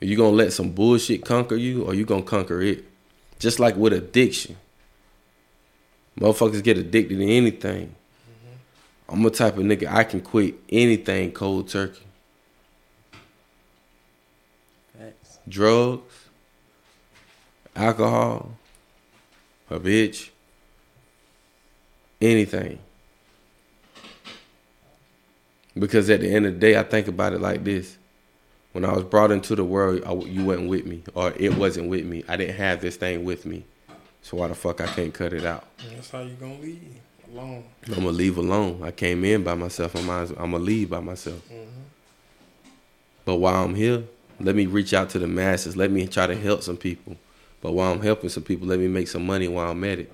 [0.00, 2.84] Are you gonna let some bullshit conquer you or you gonna conquer it?
[3.38, 4.56] Just like with addiction.
[6.18, 7.88] Motherfuckers get addicted to anything.
[7.88, 9.14] Mm-hmm.
[9.14, 12.06] I'm a type of nigga I can quit anything cold turkey.
[15.46, 16.28] Drugs,
[17.74, 18.52] alcohol,
[19.68, 20.30] a bitch,
[22.22, 22.78] anything.
[25.78, 27.96] Because at the end of the day, I think about it like this.
[28.72, 31.88] When I was brought into the world, I, you wasn't with me, or it wasn't
[31.88, 32.24] with me.
[32.28, 33.64] I didn't have this thing with me.
[34.22, 35.64] So why the fuck I can't cut it out?
[35.90, 37.64] That's how you gonna leave alone.
[37.88, 38.80] I'm gonna leave alone.
[38.82, 39.94] I came in by myself.
[39.94, 41.46] I'm I'm gonna leave by myself.
[41.48, 41.80] Mm-hmm.
[43.24, 44.04] But while I'm here,
[44.40, 45.76] let me reach out to the masses.
[45.76, 47.16] Let me try to help some people.
[47.60, 50.12] But while I'm helping some people, let me make some money while I'm at it.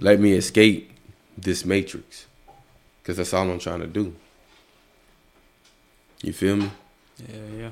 [0.00, 0.93] Let me escape
[1.36, 2.26] this matrix,
[3.02, 4.14] cause that's all I'm trying to do.
[6.22, 6.70] You feel me?
[7.28, 7.70] Yeah, yeah.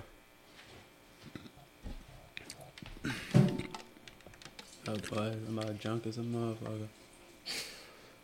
[4.89, 6.89] Oh boy, I'm about drunk as a motherfucker.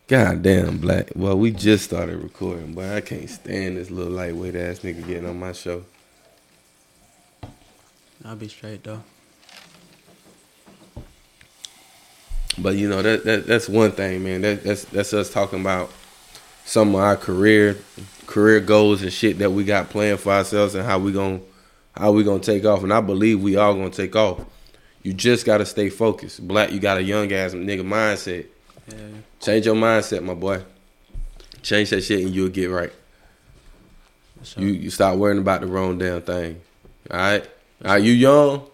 [0.08, 1.10] God damn, black.
[1.14, 5.26] Well, we just started recording, but I can't stand this little lightweight ass nigga getting
[5.26, 5.84] on my show.
[8.24, 9.02] I'll be straight though.
[12.60, 14.40] But you know that, that that's one thing, man.
[14.40, 15.90] That that's that's us talking about
[16.64, 17.78] some of our career
[18.26, 21.42] career goals and shit that we got planned for ourselves and how we going
[21.96, 22.82] how we gonna take off.
[22.82, 24.40] And I believe we all gonna take off.
[25.02, 26.46] You just gotta stay focused.
[26.46, 28.46] Black, you got a young ass nigga mindset.
[28.88, 28.96] Yeah,
[29.40, 30.62] Change your mindset, my boy.
[31.62, 32.92] Change that shit and you'll get right.
[34.42, 34.62] sure.
[34.62, 36.60] You you stop worrying about the wrong damn thing.
[37.10, 37.48] All right,
[37.84, 38.66] are you young?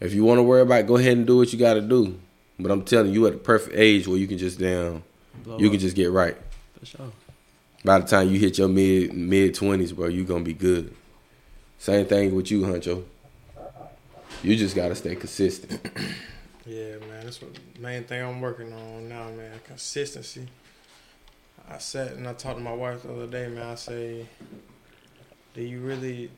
[0.00, 1.80] If you want to worry about, it, go ahead and do what you got to
[1.80, 2.18] do.
[2.58, 5.02] But I'm telling you, you at the perfect age where you can just damn,
[5.44, 6.36] Blow you up, can just get right.
[6.78, 7.12] for sure.
[7.84, 10.94] By the time you hit your mid mid twenties, bro, you gonna be good.
[11.78, 13.04] Same thing with you, Huncho.
[14.42, 15.80] You just gotta stay consistent.
[16.66, 19.58] Yeah, man, that's what main thing I'm working on now, man.
[19.64, 20.48] Consistency.
[21.66, 23.68] I sat and I talked to my wife the other day, man.
[23.68, 24.26] I say,
[25.54, 26.30] do you really,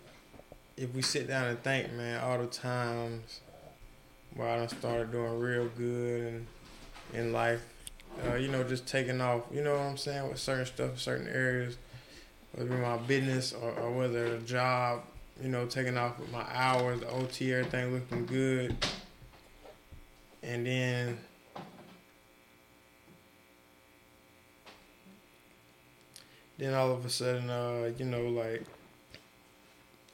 [0.76, 3.40] if we sit down and think, man, all the times
[4.34, 6.46] where I done started doing real good and
[7.12, 7.60] in life,
[8.28, 11.26] uh, you know, just taking off, you know what I'm saying, with certain stuff, certain
[11.28, 11.76] areas,
[12.52, 15.02] whether it be my business or, or whether a job,
[15.42, 18.76] you know, taking off with my hours, the OT, everything looking good.
[20.42, 21.18] And then
[26.58, 28.62] then all of a sudden uh you know like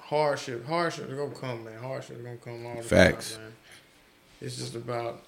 [0.00, 1.78] hardship hardship is gonna come man.
[1.80, 3.32] Hardship is gonna come all the Facts.
[3.34, 3.52] time man
[4.40, 5.22] it's just about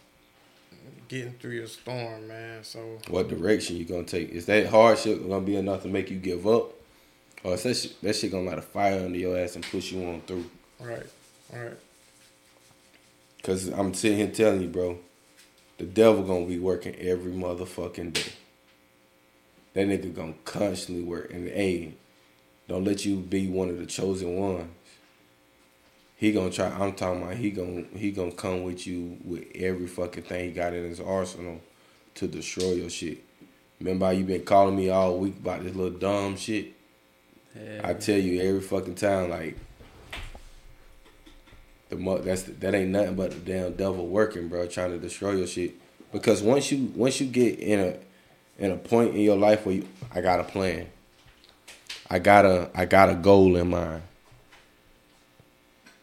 [1.09, 4.31] getting through your storm man so What direction you gonna take?
[4.31, 6.73] Is that hardship gonna be enough to make you give up,
[7.43, 9.93] or is that shit, that shit gonna light a fire under your ass and push
[9.93, 10.51] you on through?
[10.81, 11.07] right
[11.53, 11.77] right
[13.43, 14.99] Cause I'm sitting here telling you, bro,
[15.79, 18.33] the devil gonna be working every motherfucking day.
[19.75, 21.95] That nigga gonna constantly work, and hey,
[22.69, 24.69] don't let you be one of the chosen ones.
[26.19, 26.67] He gonna try.
[26.67, 30.51] I'm talking about he gonna he gonna come with you with every fucking thing he
[30.51, 31.61] got in his arsenal
[32.17, 33.25] to destroy your shit.
[33.79, 36.73] Remember how you been calling me all week about this little dumb shit?
[37.85, 39.57] I tell you every fucking time, like
[41.89, 45.47] the that's that ain't nothing but the damn devil working, bro, trying to destroy your
[45.47, 45.75] shit.
[46.11, 47.97] Because once you once you get in a
[48.59, 50.89] in a point in your life where you, I got a plan,
[52.11, 54.03] I got a I got a goal in mind.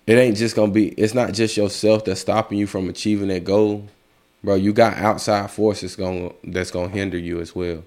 [0.07, 0.89] It ain't just gonna be.
[0.89, 3.87] It's not just yourself that's stopping you from achieving that goal,
[4.43, 4.55] bro.
[4.55, 7.83] You got outside forces going that's gonna hinder you as well,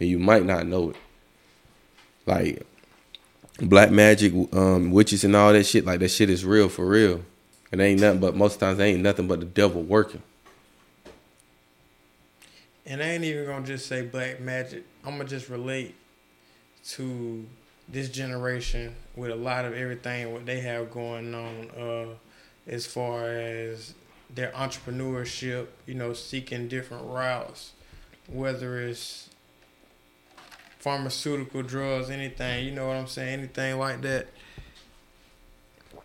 [0.00, 0.96] and you might not know it.
[2.26, 2.62] Like
[3.60, 7.22] black magic, um, witches and all that shit, like that shit is real for real.
[7.70, 10.22] It ain't nothing but most times ain't nothing but the devil working.
[12.86, 15.94] and I ain't even gonna just say black magic I'm gonna just relate
[16.90, 17.46] to
[17.88, 22.06] this generation with a lot of everything what they have going on, uh,
[22.66, 23.94] as far as
[24.32, 27.72] their entrepreneurship, you know, seeking different routes,
[28.28, 29.30] whether it's
[30.78, 34.28] pharmaceutical drugs, anything, you know what I'm saying, anything like that.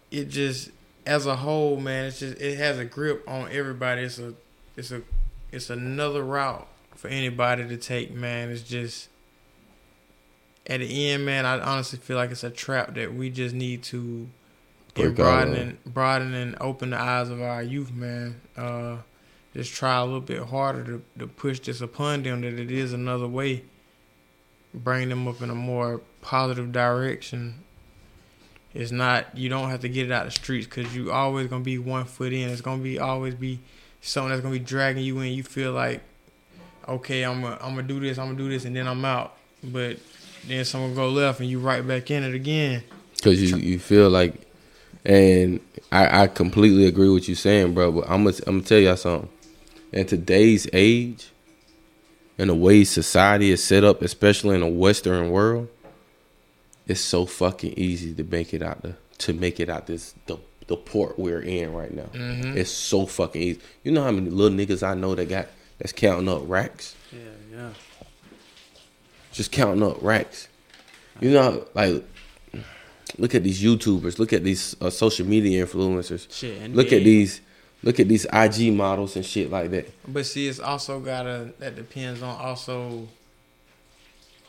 [0.10, 0.72] It just
[1.06, 4.04] as a whole, man, it's just it has a grip on everybody.
[4.04, 4.34] It's a
[4.76, 5.02] it's a
[5.52, 8.50] it's another route for anybody to take, man.
[8.50, 9.10] It's just
[10.68, 13.84] at the end, man, I honestly feel like it's a trap that we just need
[13.84, 14.30] to
[14.96, 18.40] Break broaden and broaden and open the eyes of our youth, man.
[18.56, 18.98] Uh,
[19.54, 22.94] just try a little bit harder to, to push this upon them that it is
[22.94, 23.64] another way.
[24.74, 27.64] Bring them up in a more positive direction.
[28.74, 31.48] It's not you don't have to get it out of the streets because you always
[31.48, 32.50] gonna be one foot in.
[32.50, 33.60] It's gonna be always be
[34.02, 35.34] something that's gonna be dragging you in.
[35.34, 36.02] You feel like,
[36.88, 39.38] okay, I'm gonna I'm gonna do this, I'm gonna do this, and then I'm out.
[39.64, 39.98] But
[40.48, 42.84] then someone go left and you right back in it again.
[43.22, 44.36] Cause you, you feel like,
[45.06, 47.92] and I, I completely agree with you saying, bro.
[47.92, 49.30] But I'm gonna I'm gonna tell y'all something.
[49.94, 51.30] In today's age,
[52.38, 55.70] and the way society is set up, especially in the Western world,
[56.88, 60.38] it's so fucking easy to make it out the to make it out this the
[60.68, 62.10] the port we're in right now.
[62.14, 62.58] Mm-hmm.
[62.58, 63.62] It's so fucking easy.
[63.84, 67.20] You know how many little niggas I know that got that's counting up racks, Yeah,
[67.52, 67.70] yeah.
[69.34, 70.48] Just counting up racks.
[71.20, 72.04] You know, like
[73.18, 76.32] look at these YouTubers, look at these uh, social media influencers.
[76.34, 76.74] Shit.
[76.74, 77.42] Look at these,
[77.84, 79.92] look at these IG models and shit like that.
[80.12, 83.08] But see, it's also gotta that depends on also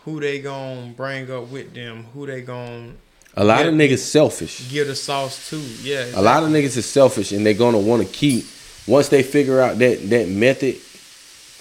[0.04, 2.92] who they gonna bring up with them, who they gonna
[3.36, 4.70] A lot of niggas selfish.
[4.70, 5.56] give the sauce to.
[5.82, 8.44] Yeah, A lot of niggas is selfish, and they're gonna want to keep
[8.86, 10.76] once they figure out that that method.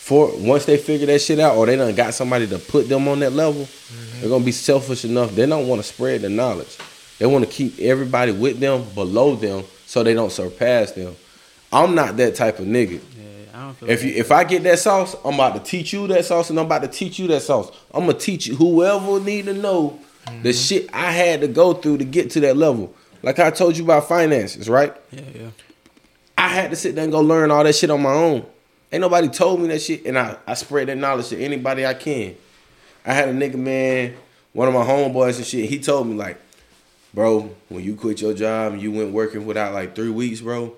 [0.03, 3.07] For once they figure that shit out, or they done got somebody to put them
[3.07, 4.19] on that level, mm-hmm.
[4.19, 5.33] they're gonna be selfish enough.
[5.33, 6.77] They don't want to spread the knowledge.
[7.19, 11.15] They want to keep everybody with them, below them, so they don't surpass them.
[11.71, 12.99] I'm not that type of nigga.
[13.17, 15.93] Yeah, I don't feel If you if I get that sauce, I'm about to teach
[15.93, 17.71] you that sauce, and I'm about to teach you that sauce.
[17.93, 20.51] I'm gonna teach you whoever need to know the mm-hmm.
[20.51, 22.93] shit I had to go through to get to that level.
[23.21, 24.93] Like I told you about finances, right?
[25.13, 25.49] Yeah, yeah.
[26.37, 28.45] I had to sit there and go learn all that shit on my own.
[28.93, 31.95] Ain't nobody told me that shit, and I, I spread that knowledge to anybody I
[31.95, 32.35] can.
[33.03, 34.13] I had a nigga, man,
[34.53, 36.39] one of my homeboys and shit, he told me, like,
[37.11, 40.75] bro, when you quit your job and you went working without like three weeks, bro,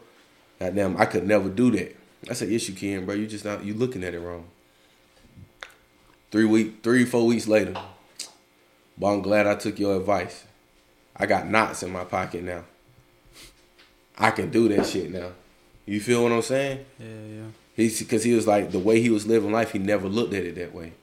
[0.61, 1.93] goddamn, I could never do that.
[2.29, 3.15] I said, yes, you can, bro.
[3.15, 4.45] You just not, you looking at it wrong.
[6.31, 7.75] Three week, three, four weeks later,
[8.97, 10.45] but I'm glad I took your advice.
[11.17, 12.63] I got knots in my pocket now.
[14.17, 15.31] I can do that shit now.
[15.85, 16.85] You feel what I'm saying?
[16.97, 17.47] Yeah, yeah.
[17.75, 19.71] He's because he was like the way he was living life.
[19.71, 20.93] He never looked at it that way.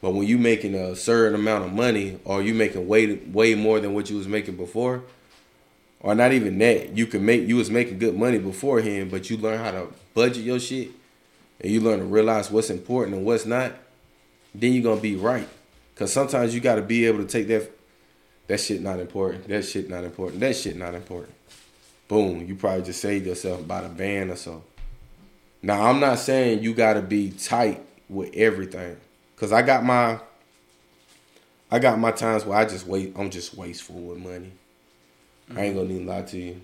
[0.00, 3.80] But when you making a certain amount of money, or you making way way more
[3.80, 5.02] than what you was making before,
[6.00, 9.36] or not even that, you can make you was making good money beforehand, but you
[9.36, 10.90] learn how to budget your shit,
[11.60, 13.72] and you learn to realize what's important and what's not.
[14.54, 15.48] Then you're gonna be right.
[15.96, 17.72] Cause sometimes you gotta be able to take that.
[18.46, 19.48] That shit not important.
[19.48, 20.40] That shit not important.
[20.40, 21.34] That shit not important.
[22.06, 22.46] Boom.
[22.46, 24.62] You probably just saved yourself about a band or so.
[25.62, 28.96] Now I'm not saying you gotta be tight with everything,
[29.36, 30.18] cause I got my,
[31.70, 33.14] I got my times where I just wait.
[33.16, 34.52] I'm just wasteful with money.
[35.54, 36.60] I ain't gonna even lie to you.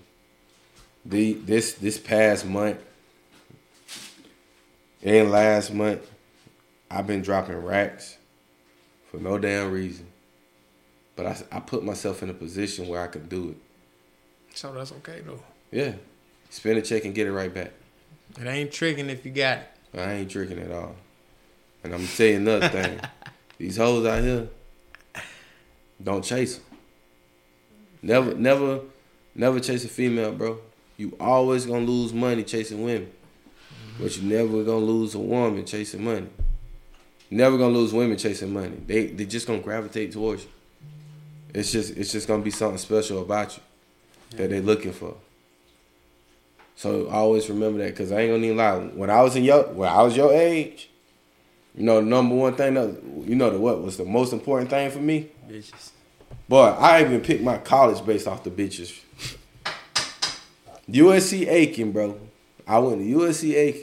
[1.05, 2.79] The this this past month
[5.03, 6.09] and last month,
[6.89, 8.17] I've been dropping racks
[9.11, 10.07] for no damn reason.
[11.15, 14.55] But I I put myself in a position where I could do it.
[14.55, 15.41] so that's okay though.
[15.71, 15.93] Yeah,
[16.49, 17.71] spend a check and get it right back.
[18.39, 19.67] It ain't tricking if you got it.
[19.97, 20.95] I ain't tricking at all.
[21.83, 22.99] And I'm gonna tell you another thing.
[23.57, 24.47] These hoes out here,
[26.03, 26.65] don't chase them.
[28.01, 28.81] Never, never,
[29.33, 30.59] never chase a female, bro.
[30.97, 33.11] You always gonna lose money chasing women,
[33.99, 36.27] but you never gonna lose a woman chasing money.
[37.31, 38.77] Never gonna lose women chasing money.
[38.85, 40.49] They they just gonna gravitate towards you.
[41.53, 43.63] It's just it's just gonna be something special about you
[44.37, 45.15] that they're looking for.
[46.75, 48.77] So I always remember that, cause I ain't gonna even lie.
[48.77, 50.89] When I was in your, when I was your age,
[51.73, 54.69] you know, the number one thing that, you know, the what was the most important
[54.69, 55.29] thing for me?
[55.49, 55.91] Bitches.
[56.47, 58.99] But I even picked my college based off the bitches.
[60.89, 62.19] USC Aiken, bro.
[62.67, 63.81] I went to USC Aiken.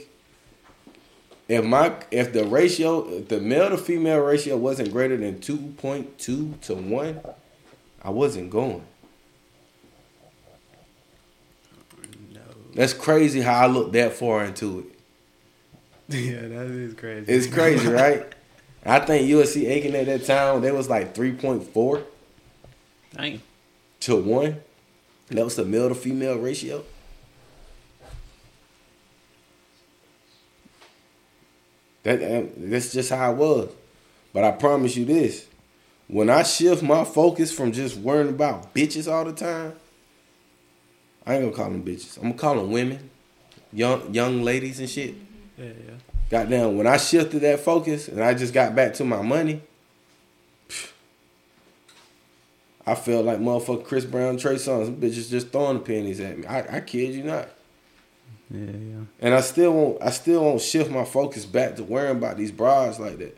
[1.49, 5.57] If my if the ratio, if the male to female ratio wasn't greater than two
[5.77, 7.19] point two to one,
[8.01, 8.83] I wasn't going.
[12.33, 12.41] No.
[12.73, 14.85] That's crazy how I looked that far into it.
[16.15, 17.31] yeah, that is crazy.
[17.31, 18.25] It's crazy, right?
[18.85, 22.03] I think USC Aiken at that time they was like three point four.
[23.15, 23.41] Dang.
[24.01, 24.61] to one.
[25.29, 26.83] That was the male to female ratio.
[32.03, 33.71] That uh, that's just how it was.
[34.33, 35.45] But I promise you this:
[36.07, 39.73] when I shift my focus from just worrying about bitches all the time,
[41.25, 42.17] I ain't gonna call them bitches.
[42.17, 43.09] I'm gonna call them women,
[43.71, 45.15] young young ladies and shit.
[45.57, 45.93] Yeah, yeah.
[46.29, 49.61] Goddamn, when I shifted that focus and I just got back to my money,
[52.85, 56.45] I felt like motherfucker Chris Brown, Trey Songz, bitches just throwing the pennies at me.
[56.45, 57.49] I, I kid you not.
[58.49, 58.99] Yeah, yeah.
[59.21, 62.51] And I still won't I still won't shift my focus back to worrying about these
[62.51, 63.37] bras like that.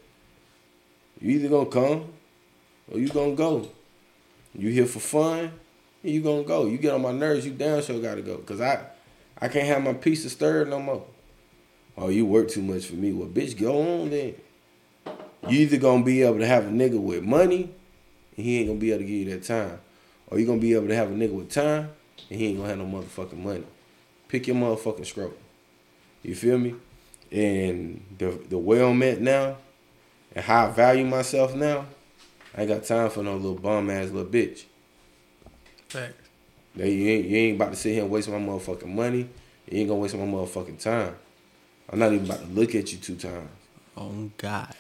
[1.21, 2.13] You either gonna come
[2.91, 3.69] or you gonna go.
[4.53, 5.51] You here for fun,
[6.06, 6.66] you gonna go.
[6.66, 8.38] You get on my nerves, you damn sure gotta go.
[8.38, 8.86] Cause I
[9.39, 11.06] I can't have my of stirred no more.
[11.97, 13.12] Oh, you work too much for me.
[13.12, 14.36] Well, bitch, go on then.
[15.47, 17.74] You either gonna be able to have a nigga with money
[18.36, 19.80] and he ain't gonna be able to give you that time.
[20.28, 21.91] Or you gonna be able to have a nigga with time
[22.30, 23.64] and he ain't gonna have no motherfucking money.
[24.28, 25.38] Pick your motherfucking scrotum.
[26.24, 26.76] You feel me?
[27.32, 29.58] And the the way I'm at now,
[30.34, 31.86] and how I value myself now,
[32.56, 34.66] I ain't got time for no little bum ass little bitch.
[35.89, 36.13] Fact.
[36.75, 39.29] They, you, ain't, you ain't about to sit here and waste my motherfucking money.
[39.69, 41.15] You ain't gonna waste my motherfucking time.
[41.89, 43.49] I'm not even about to look at you two times.
[43.95, 44.73] Oh God.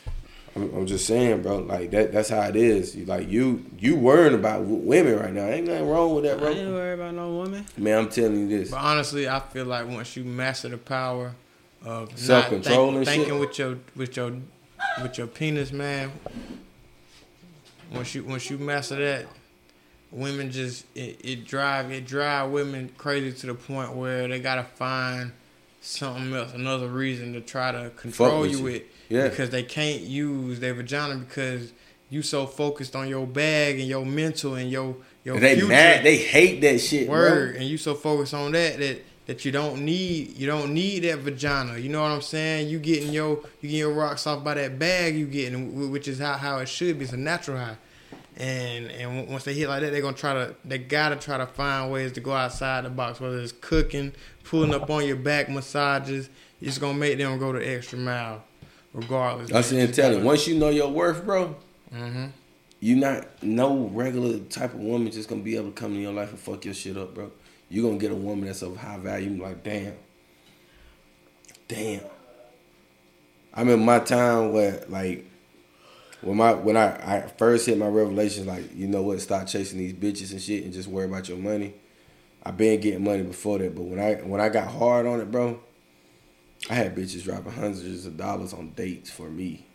[0.55, 1.59] I'm, I'm just saying, bro.
[1.59, 2.11] Like that.
[2.11, 2.95] That's how it is.
[2.95, 3.65] You like you.
[3.79, 5.45] You worrying about women right now.
[5.47, 6.49] Ain't nothing wrong with that, bro.
[6.49, 6.73] I ain't bro.
[6.73, 7.65] worried about no woman.
[7.77, 8.71] Man, I'm telling you this.
[8.71, 11.33] But honestly, I feel like once you master the power
[11.83, 13.15] of not Self-control think- and shit.
[13.15, 14.33] thinking with your with your
[15.01, 16.11] with your penis, man.
[17.93, 19.27] Once you once you master that,
[20.15, 24.63] women just it, it drive it drive women crazy to the point where they gotta
[24.63, 25.31] find
[25.81, 28.63] something else, another reason to try to control with you you.
[28.63, 28.83] with.
[29.09, 29.27] Yeah.
[29.27, 31.73] Because they can't use their vagina because
[32.09, 35.67] you so focused on your bag and your mental and your your They future.
[35.67, 36.03] mad.
[36.05, 37.59] They hate that shit, Word, bro.
[37.59, 41.19] and you so focused on that that that you don't need you don't need that
[41.19, 41.77] vagina.
[41.77, 42.69] You know what I'm saying?
[42.69, 46.17] You getting your you getting your rocks off by that bag you getting, which is
[46.19, 47.03] how how it should be.
[47.05, 47.77] It's a natural high.
[48.37, 51.45] And and once they hit like that, they're gonna try to they gotta try to
[51.47, 54.11] find ways to go outside the box, whether it's cooking,
[54.43, 56.29] pulling up on your back, massages.
[56.61, 58.43] It's gonna make them go the extra mile,
[58.93, 59.53] regardless.
[59.53, 60.19] I'm saying, tell you.
[60.23, 61.55] Once you know your worth, bro,
[61.93, 62.25] Mm-hmm.
[62.81, 66.11] you not no regular type of woman just gonna be able to come in your
[66.13, 67.31] life and fuck your shit up, bro.
[67.69, 69.41] You gonna get a woman that's of high value.
[69.41, 69.93] Like, damn,
[71.69, 72.01] damn.
[73.53, 75.25] I am in my time where like
[76.25, 79.77] when my when I, I first hit my revelations, like you know what, stop chasing
[79.77, 81.75] these bitches and shit and just worry about your money.
[82.43, 85.29] I been getting money before that, but when I when I got hard on it,
[85.29, 85.59] bro,
[86.67, 89.67] I had bitches dropping hundreds of dollars on dates for me.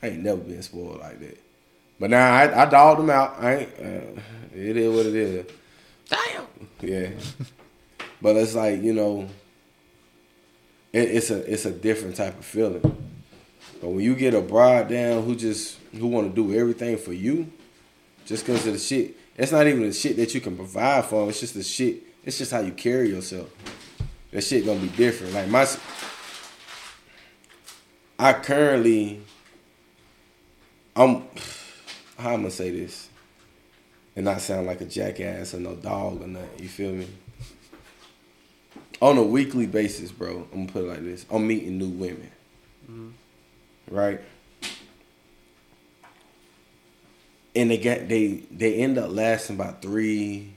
[0.00, 1.42] I ain't never been spoiled like that.
[1.98, 3.36] But now I, I dogged them out.
[3.40, 3.70] I ain't.
[3.78, 4.20] Uh,
[4.54, 5.46] it is what it is.
[6.08, 6.46] Damn.
[6.82, 7.10] Yeah.
[8.22, 9.28] but it's like you know.
[10.92, 12.80] It, it's a it's a different type of feeling.
[13.80, 17.12] But when you get a broad down who just who want to do everything for
[17.12, 17.50] you,
[18.26, 21.28] just because of the shit, That's not even the shit that you can provide for.
[21.28, 22.02] It's just the shit.
[22.24, 23.50] It's just how you carry yourself.
[24.30, 25.34] That shit gonna be different.
[25.34, 25.66] Like my,
[28.18, 29.20] I currently,
[30.94, 31.22] I'm,
[32.18, 33.08] how I'm gonna say this,
[34.14, 36.48] and not sound like a jackass or no dog or nothing.
[36.58, 37.08] You feel me?
[39.00, 40.46] On a weekly basis, bro.
[40.52, 42.30] I'm gonna put it like this: I'm meeting new women,
[42.88, 43.94] mm-hmm.
[43.94, 44.20] right?
[47.54, 50.52] And they got they they end up lasting about three,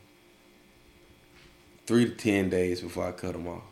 [1.86, 3.64] three to ten days before I cut them off.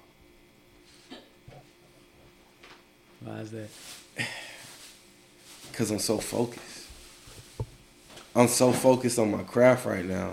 [3.23, 3.69] Why is that?
[5.73, 6.87] Cause I'm so focused.
[8.35, 10.31] I'm so focused on my craft right now.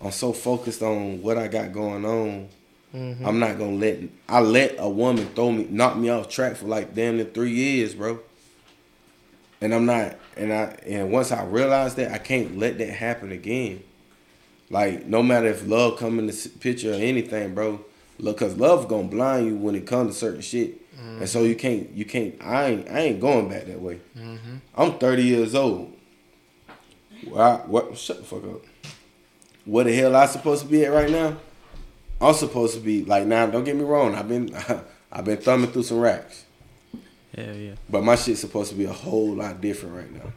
[0.00, 2.48] I'm so focused on what I got going on.
[2.94, 3.26] Mm-hmm.
[3.26, 3.98] I'm not gonna let
[4.28, 7.52] I let a woman throw me knock me off track for like damn near three
[7.52, 8.20] years, bro.
[9.60, 13.32] And I'm not and I and once I realize that I can't let that happen
[13.32, 13.82] again.
[14.70, 17.84] Like no matter if love come in the picture or anything, bro.
[18.18, 21.54] Look, cause love gonna blind you when it comes to certain shit, and so you
[21.54, 21.60] mm-hmm.
[21.60, 22.34] can't you can't.
[22.42, 24.00] I ain't I ain't going back that way.
[24.16, 24.56] Mm-hmm.
[24.74, 25.94] I'm 30 years old.
[27.24, 27.56] Why?
[27.66, 27.96] What?
[27.98, 28.62] Shut the fuck up.
[29.66, 31.36] Where the hell I supposed to be at right now?
[32.20, 33.46] I'm supposed to be like now.
[33.46, 34.14] Don't get me wrong.
[34.14, 34.56] I've been
[35.12, 36.45] I've been thumbing through some racks,
[37.36, 37.74] Hell yeah.
[37.88, 40.32] but my shit's supposed to be a whole lot different right now.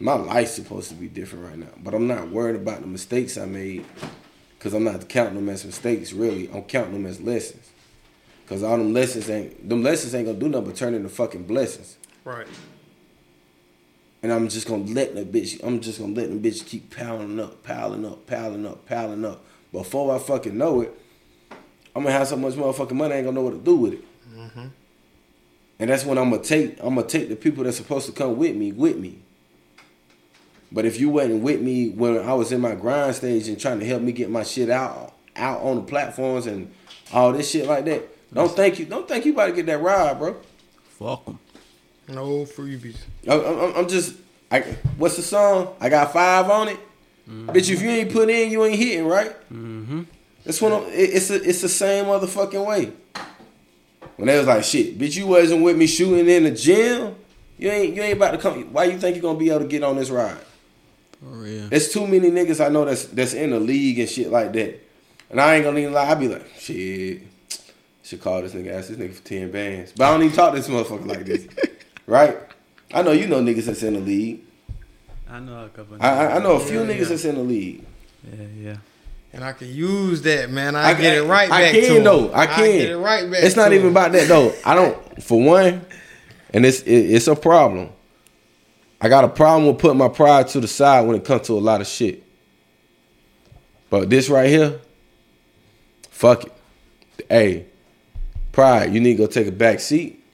[0.00, 3.38] My life's supposed to be different right now, but I'm not worried about the mistakes
[3.38, 3.84] I made
[4.58, 6.12] because I'm not counting them as mistakes.
[6.12, 7.70] Really, I'm counting them as lessons.
[8.48, 11.44] Cause all them lessons ain't them lessons ain't gonna do nothing but turn into fucking
[11.44, 11.96] blessings.
[12.24, 12.46] Right.
[14.22, 15.62] and I'm just gonna let the bitch.
[15.62, 19.44] I'm just gonna let the bitch keep piling up, piling up, piling up, piling up.
[19.72, 20.92] Before I fucking know it,
[21.94, 23.92] I'm gonna have so much motherfucking money, I ain't gonna know what to do with
[23.94, 24.04] it.
[24.34, 24.66] Mm-hmm.
[25.78, 26.78] And that's when I'm gonna take.
[26.80, 29.20] I'm gonna take the people that's supposed to come with me with me.
[30.70, 33.80] But if you wasn't with me when I was in my grind stage and trying
[33.80, 36.72] to help me get my shit out out on the platforms and
[37.12, 39.80] all this shit like that, don't thank you don't think you about to get that
[39.80, 40.36] ride, bro.
[40.98, 41.38] Fuck them.
[42.08, 42.98] No freebies.
[43.28, 44.16] I'm, I'm, I'm just.
[44.50, 44.60] I,
[44.98, 45.74] what's the song?
[45.80, 46.78] I got five on it.
[47.28, 49.30] Bitch, if you ain't put in, you ain't hitting, right?
[49.50, 50.02] Mm-hmm.
[50.44, 52.92] That's when I'm, it, it's a, it's the same motherfucking way.
[54.16, 57.16] When they was like, shit, bitch, you wasn't with me shooting in the gym.
[57.58, 58.72] You ain't you ain't about to come.
[58.72, 60.38] Why you think you gonna be able to get on this ride?
[61.20, 61.68] For real.
[61.68, 64.80] There's too many niggas I know that's that's in the league and shit like that.
[65.30, 67.22] And I ain't gonna even lie, I be like, shit,
[68.02, 69.92] should call this nigga, ask this nigga for 10 bands.
[69.96, 71.46] But I don't even talk to this motherfucker like this.
[72.06, 72.38] right?
[72.92, 74.42] I know you know niggas that's in the league.
[75.28, 75.96] I know a couple.
[76.00, 77.04] I, I, I know a few Yeah, niggas yeah.
[77.04, 77.84] that's in the league.
[78.22, 78.76] Yeah, yeah.
[79.34, 80.76] And I can use that, man.
[80.76, 82.04] I, I- get it right I back can, to him.
[82.04, 82.32] though.
[82.32, 82.64] I can.
[82.64, 83.42] get it right back.
[83.42, 83.92] It's not even him.
[83.92, 84.54] about that though.
[84.64, 85.22] I don't.
[85.22, 85.84] For one,
[86.52, 87.90] and it's it, it's a problem.
[89.00, 91.54] I got a problem with putting my pride to the side when it comes to
[91.54, 92.22] a lot of shit.
[93.90, 94.80] But this right here,
[96.10, 96.52] fuck it.
[97.28, 97.66] Hey,
[98.52, 100.24] pride, you need to go take a back seat.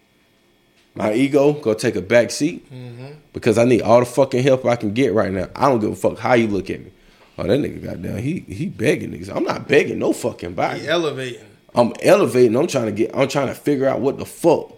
[0.94, 3.12] My ego, go take a back seat mm-hmm.
[3.32, 5.48] because I need all the fucking help I can get right now.
[5.55, 6.92] I don't give a fuck how you look at me.
[7.41, 8.18] Oh, that nigga got down.
[8.18, 9.34] He he begging niggas.
[9.34, 10.80] I'm not begging no fucking body.
[10.80, 11.47] He elevating.
[11.74, 12.55] I'm elevating.
[12.55, 13.16] I'm trying to get.
[13.16, 14.74] I'm trying to figure out what the fuck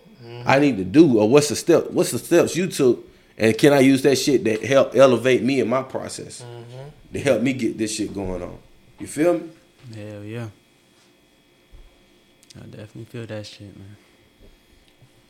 [0.46, 1.90] I need to do, or what's the step.
[1.90, 3.04] What's the steps you took,
[3.36, 6.44] and can I use that shit that help elevate me in my process
[7.12, 8.58] to help me get this shit going on?
[9.00, 9.50] You feel me?
[9.96, 10.48] Hell yeah.
[12.56, 13.96] I definitely feel that shit, man.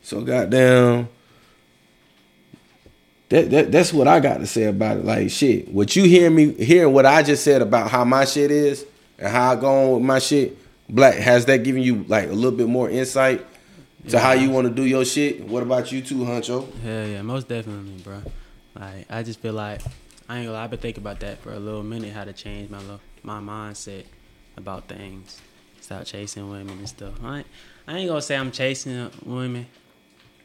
[0.03, 1.09] So goddamn.
[3.33, 5.07] That, that that's what I got to say about it.
[5.07, 8.51] Like shit, what you hear me hearing what I just said about how my shit
[8.51, 8.85] is
[9.18, 10.59] and how I go on with my shit.
[10.87, 13.43] Black has that given you like a little bit more insight
[14.11, 15.49] to how you want to do your shit?
[15.49, 16.70] What about you too, Honcho?
[16.80, 18.20] Hell yeah, most definitely, bro.
[18.78, 19.80] Like I just feel like
[20.28, 22.35] I ain't gonna lie, I've been thinking about that for a little minute, how to
[22.35, 24.05] change my little, my mindset
[24.59, 25.41] about things.
[25.80, 27.14] Stop chasing women and stuff.
[27.24, 27.47] I ain't,
[27.89, 29.68] I ain't gonna say I'm chasing women.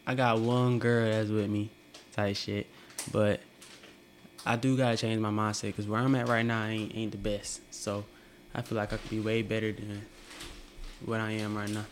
[0.06, 1.70] I got one girl that's with me,
[2.14, 2.68] type shit.
[3.12, 3.39] But
[4.45, 7.18] I do gotta change my mindset because where I'm at right now ain't ain't the
[7.18, 7.62] best.
[7.74, 8.05] So
[8.53, 10.01] I feel like I could be way better than
[11.05, 11.86] what I am right now.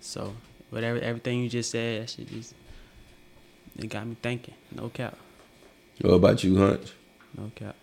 [0.00, 0.34] So
[0.70, 2.54] whatever everything you just said, that shit just
[3.78, 4.54] it got me thinking.
[4.72, 5.16] No cap.
[6.00, 6.92] What about you, Hunch?
[7.36, 7.76] No cap.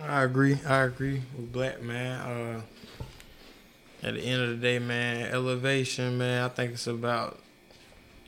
[0.00, 0.58] I agree.
[0.66, 2.20] I agree with Black man.
[2.20, 2.60] Uh,
[4.02, 6.44] at the end of the day, man, elevation, man.
[6.44, 7.38] I think it's about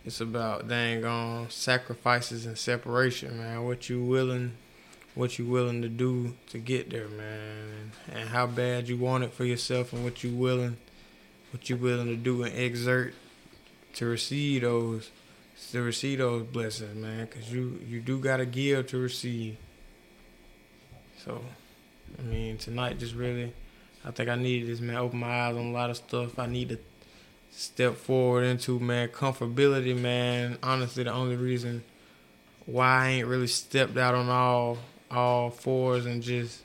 [0.05, 3.65] it's about dang on sacrifices and separation, man.
[3.65, 4.53] What you willing,
[5.15, 9.33] what you willing to do to get there, man, and how bad you want it
[9.33, 10.77] for yourself, and what you willing,
[11.53, 13.15] what you willing to do and exert
[13.95, 15.11] to receive those,
[15.73, 17.27] to receive those blessings, man.
[17.27, 19.57] Cause you you do gotta give to receive.
[21.25, 21.43] So.
[22.19, 23.53] I mean, tonight just really,
[24.05, 24.97] I think I needed this, man.
[24.97, 26.39] Open my eyes on a lot of stuff.
[26.39, 26.79] I need to
[27.57, 30.59] step forward into, man, comfortability, man.
[30.63, 31.85] Honestly, the only reason
[32.67, 34.79] why I ain't really stepped out on all
[35.11, 36.63] all fours and just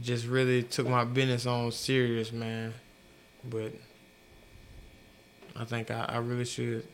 [0.00, 2.72] just really took my business on serious, man.
[3.44, 3.72] But
[5.56, 6.86] I think I, I really should.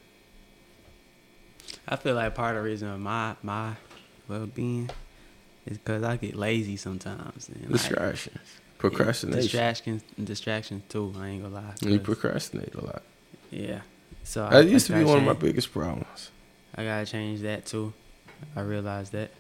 [1.87, 3.75] I feel like part of the reason of my my
[4.29, 4.91] well being
[5.67, 7.49] is because I get lazy sometimes.
[7.49, 9.43] And like, Distractions, procrastination.
[9.43, 11.15] Distraction, distractions too.
[11.19, 11.75] I ain't gonna lie.
[11.81, 13.03] You procrastinate a lot.
[13.51, 13.81] yeah.
[14.25, 16.31] So That used to be one of my biggest problems.
[16.75, 17.93] I gotta change that too.
[18.55, 19.31] I realized that.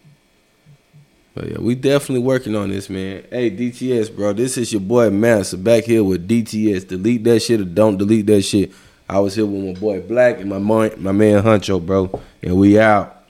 [1.34, 3.24] But yeah, we definitely working on this, man.
[3.30, 6.88] Hey, DTS, bro, this is your boy Mansa back here with DTS.
[6.88, 8.72] Delete that shit or don't delete that shit.
[9.08, 12.56] I was here with my boy Black and my man, my man Honcho, bro, and
[12.56, 13.24] we out.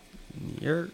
[0.60, 0.90] You're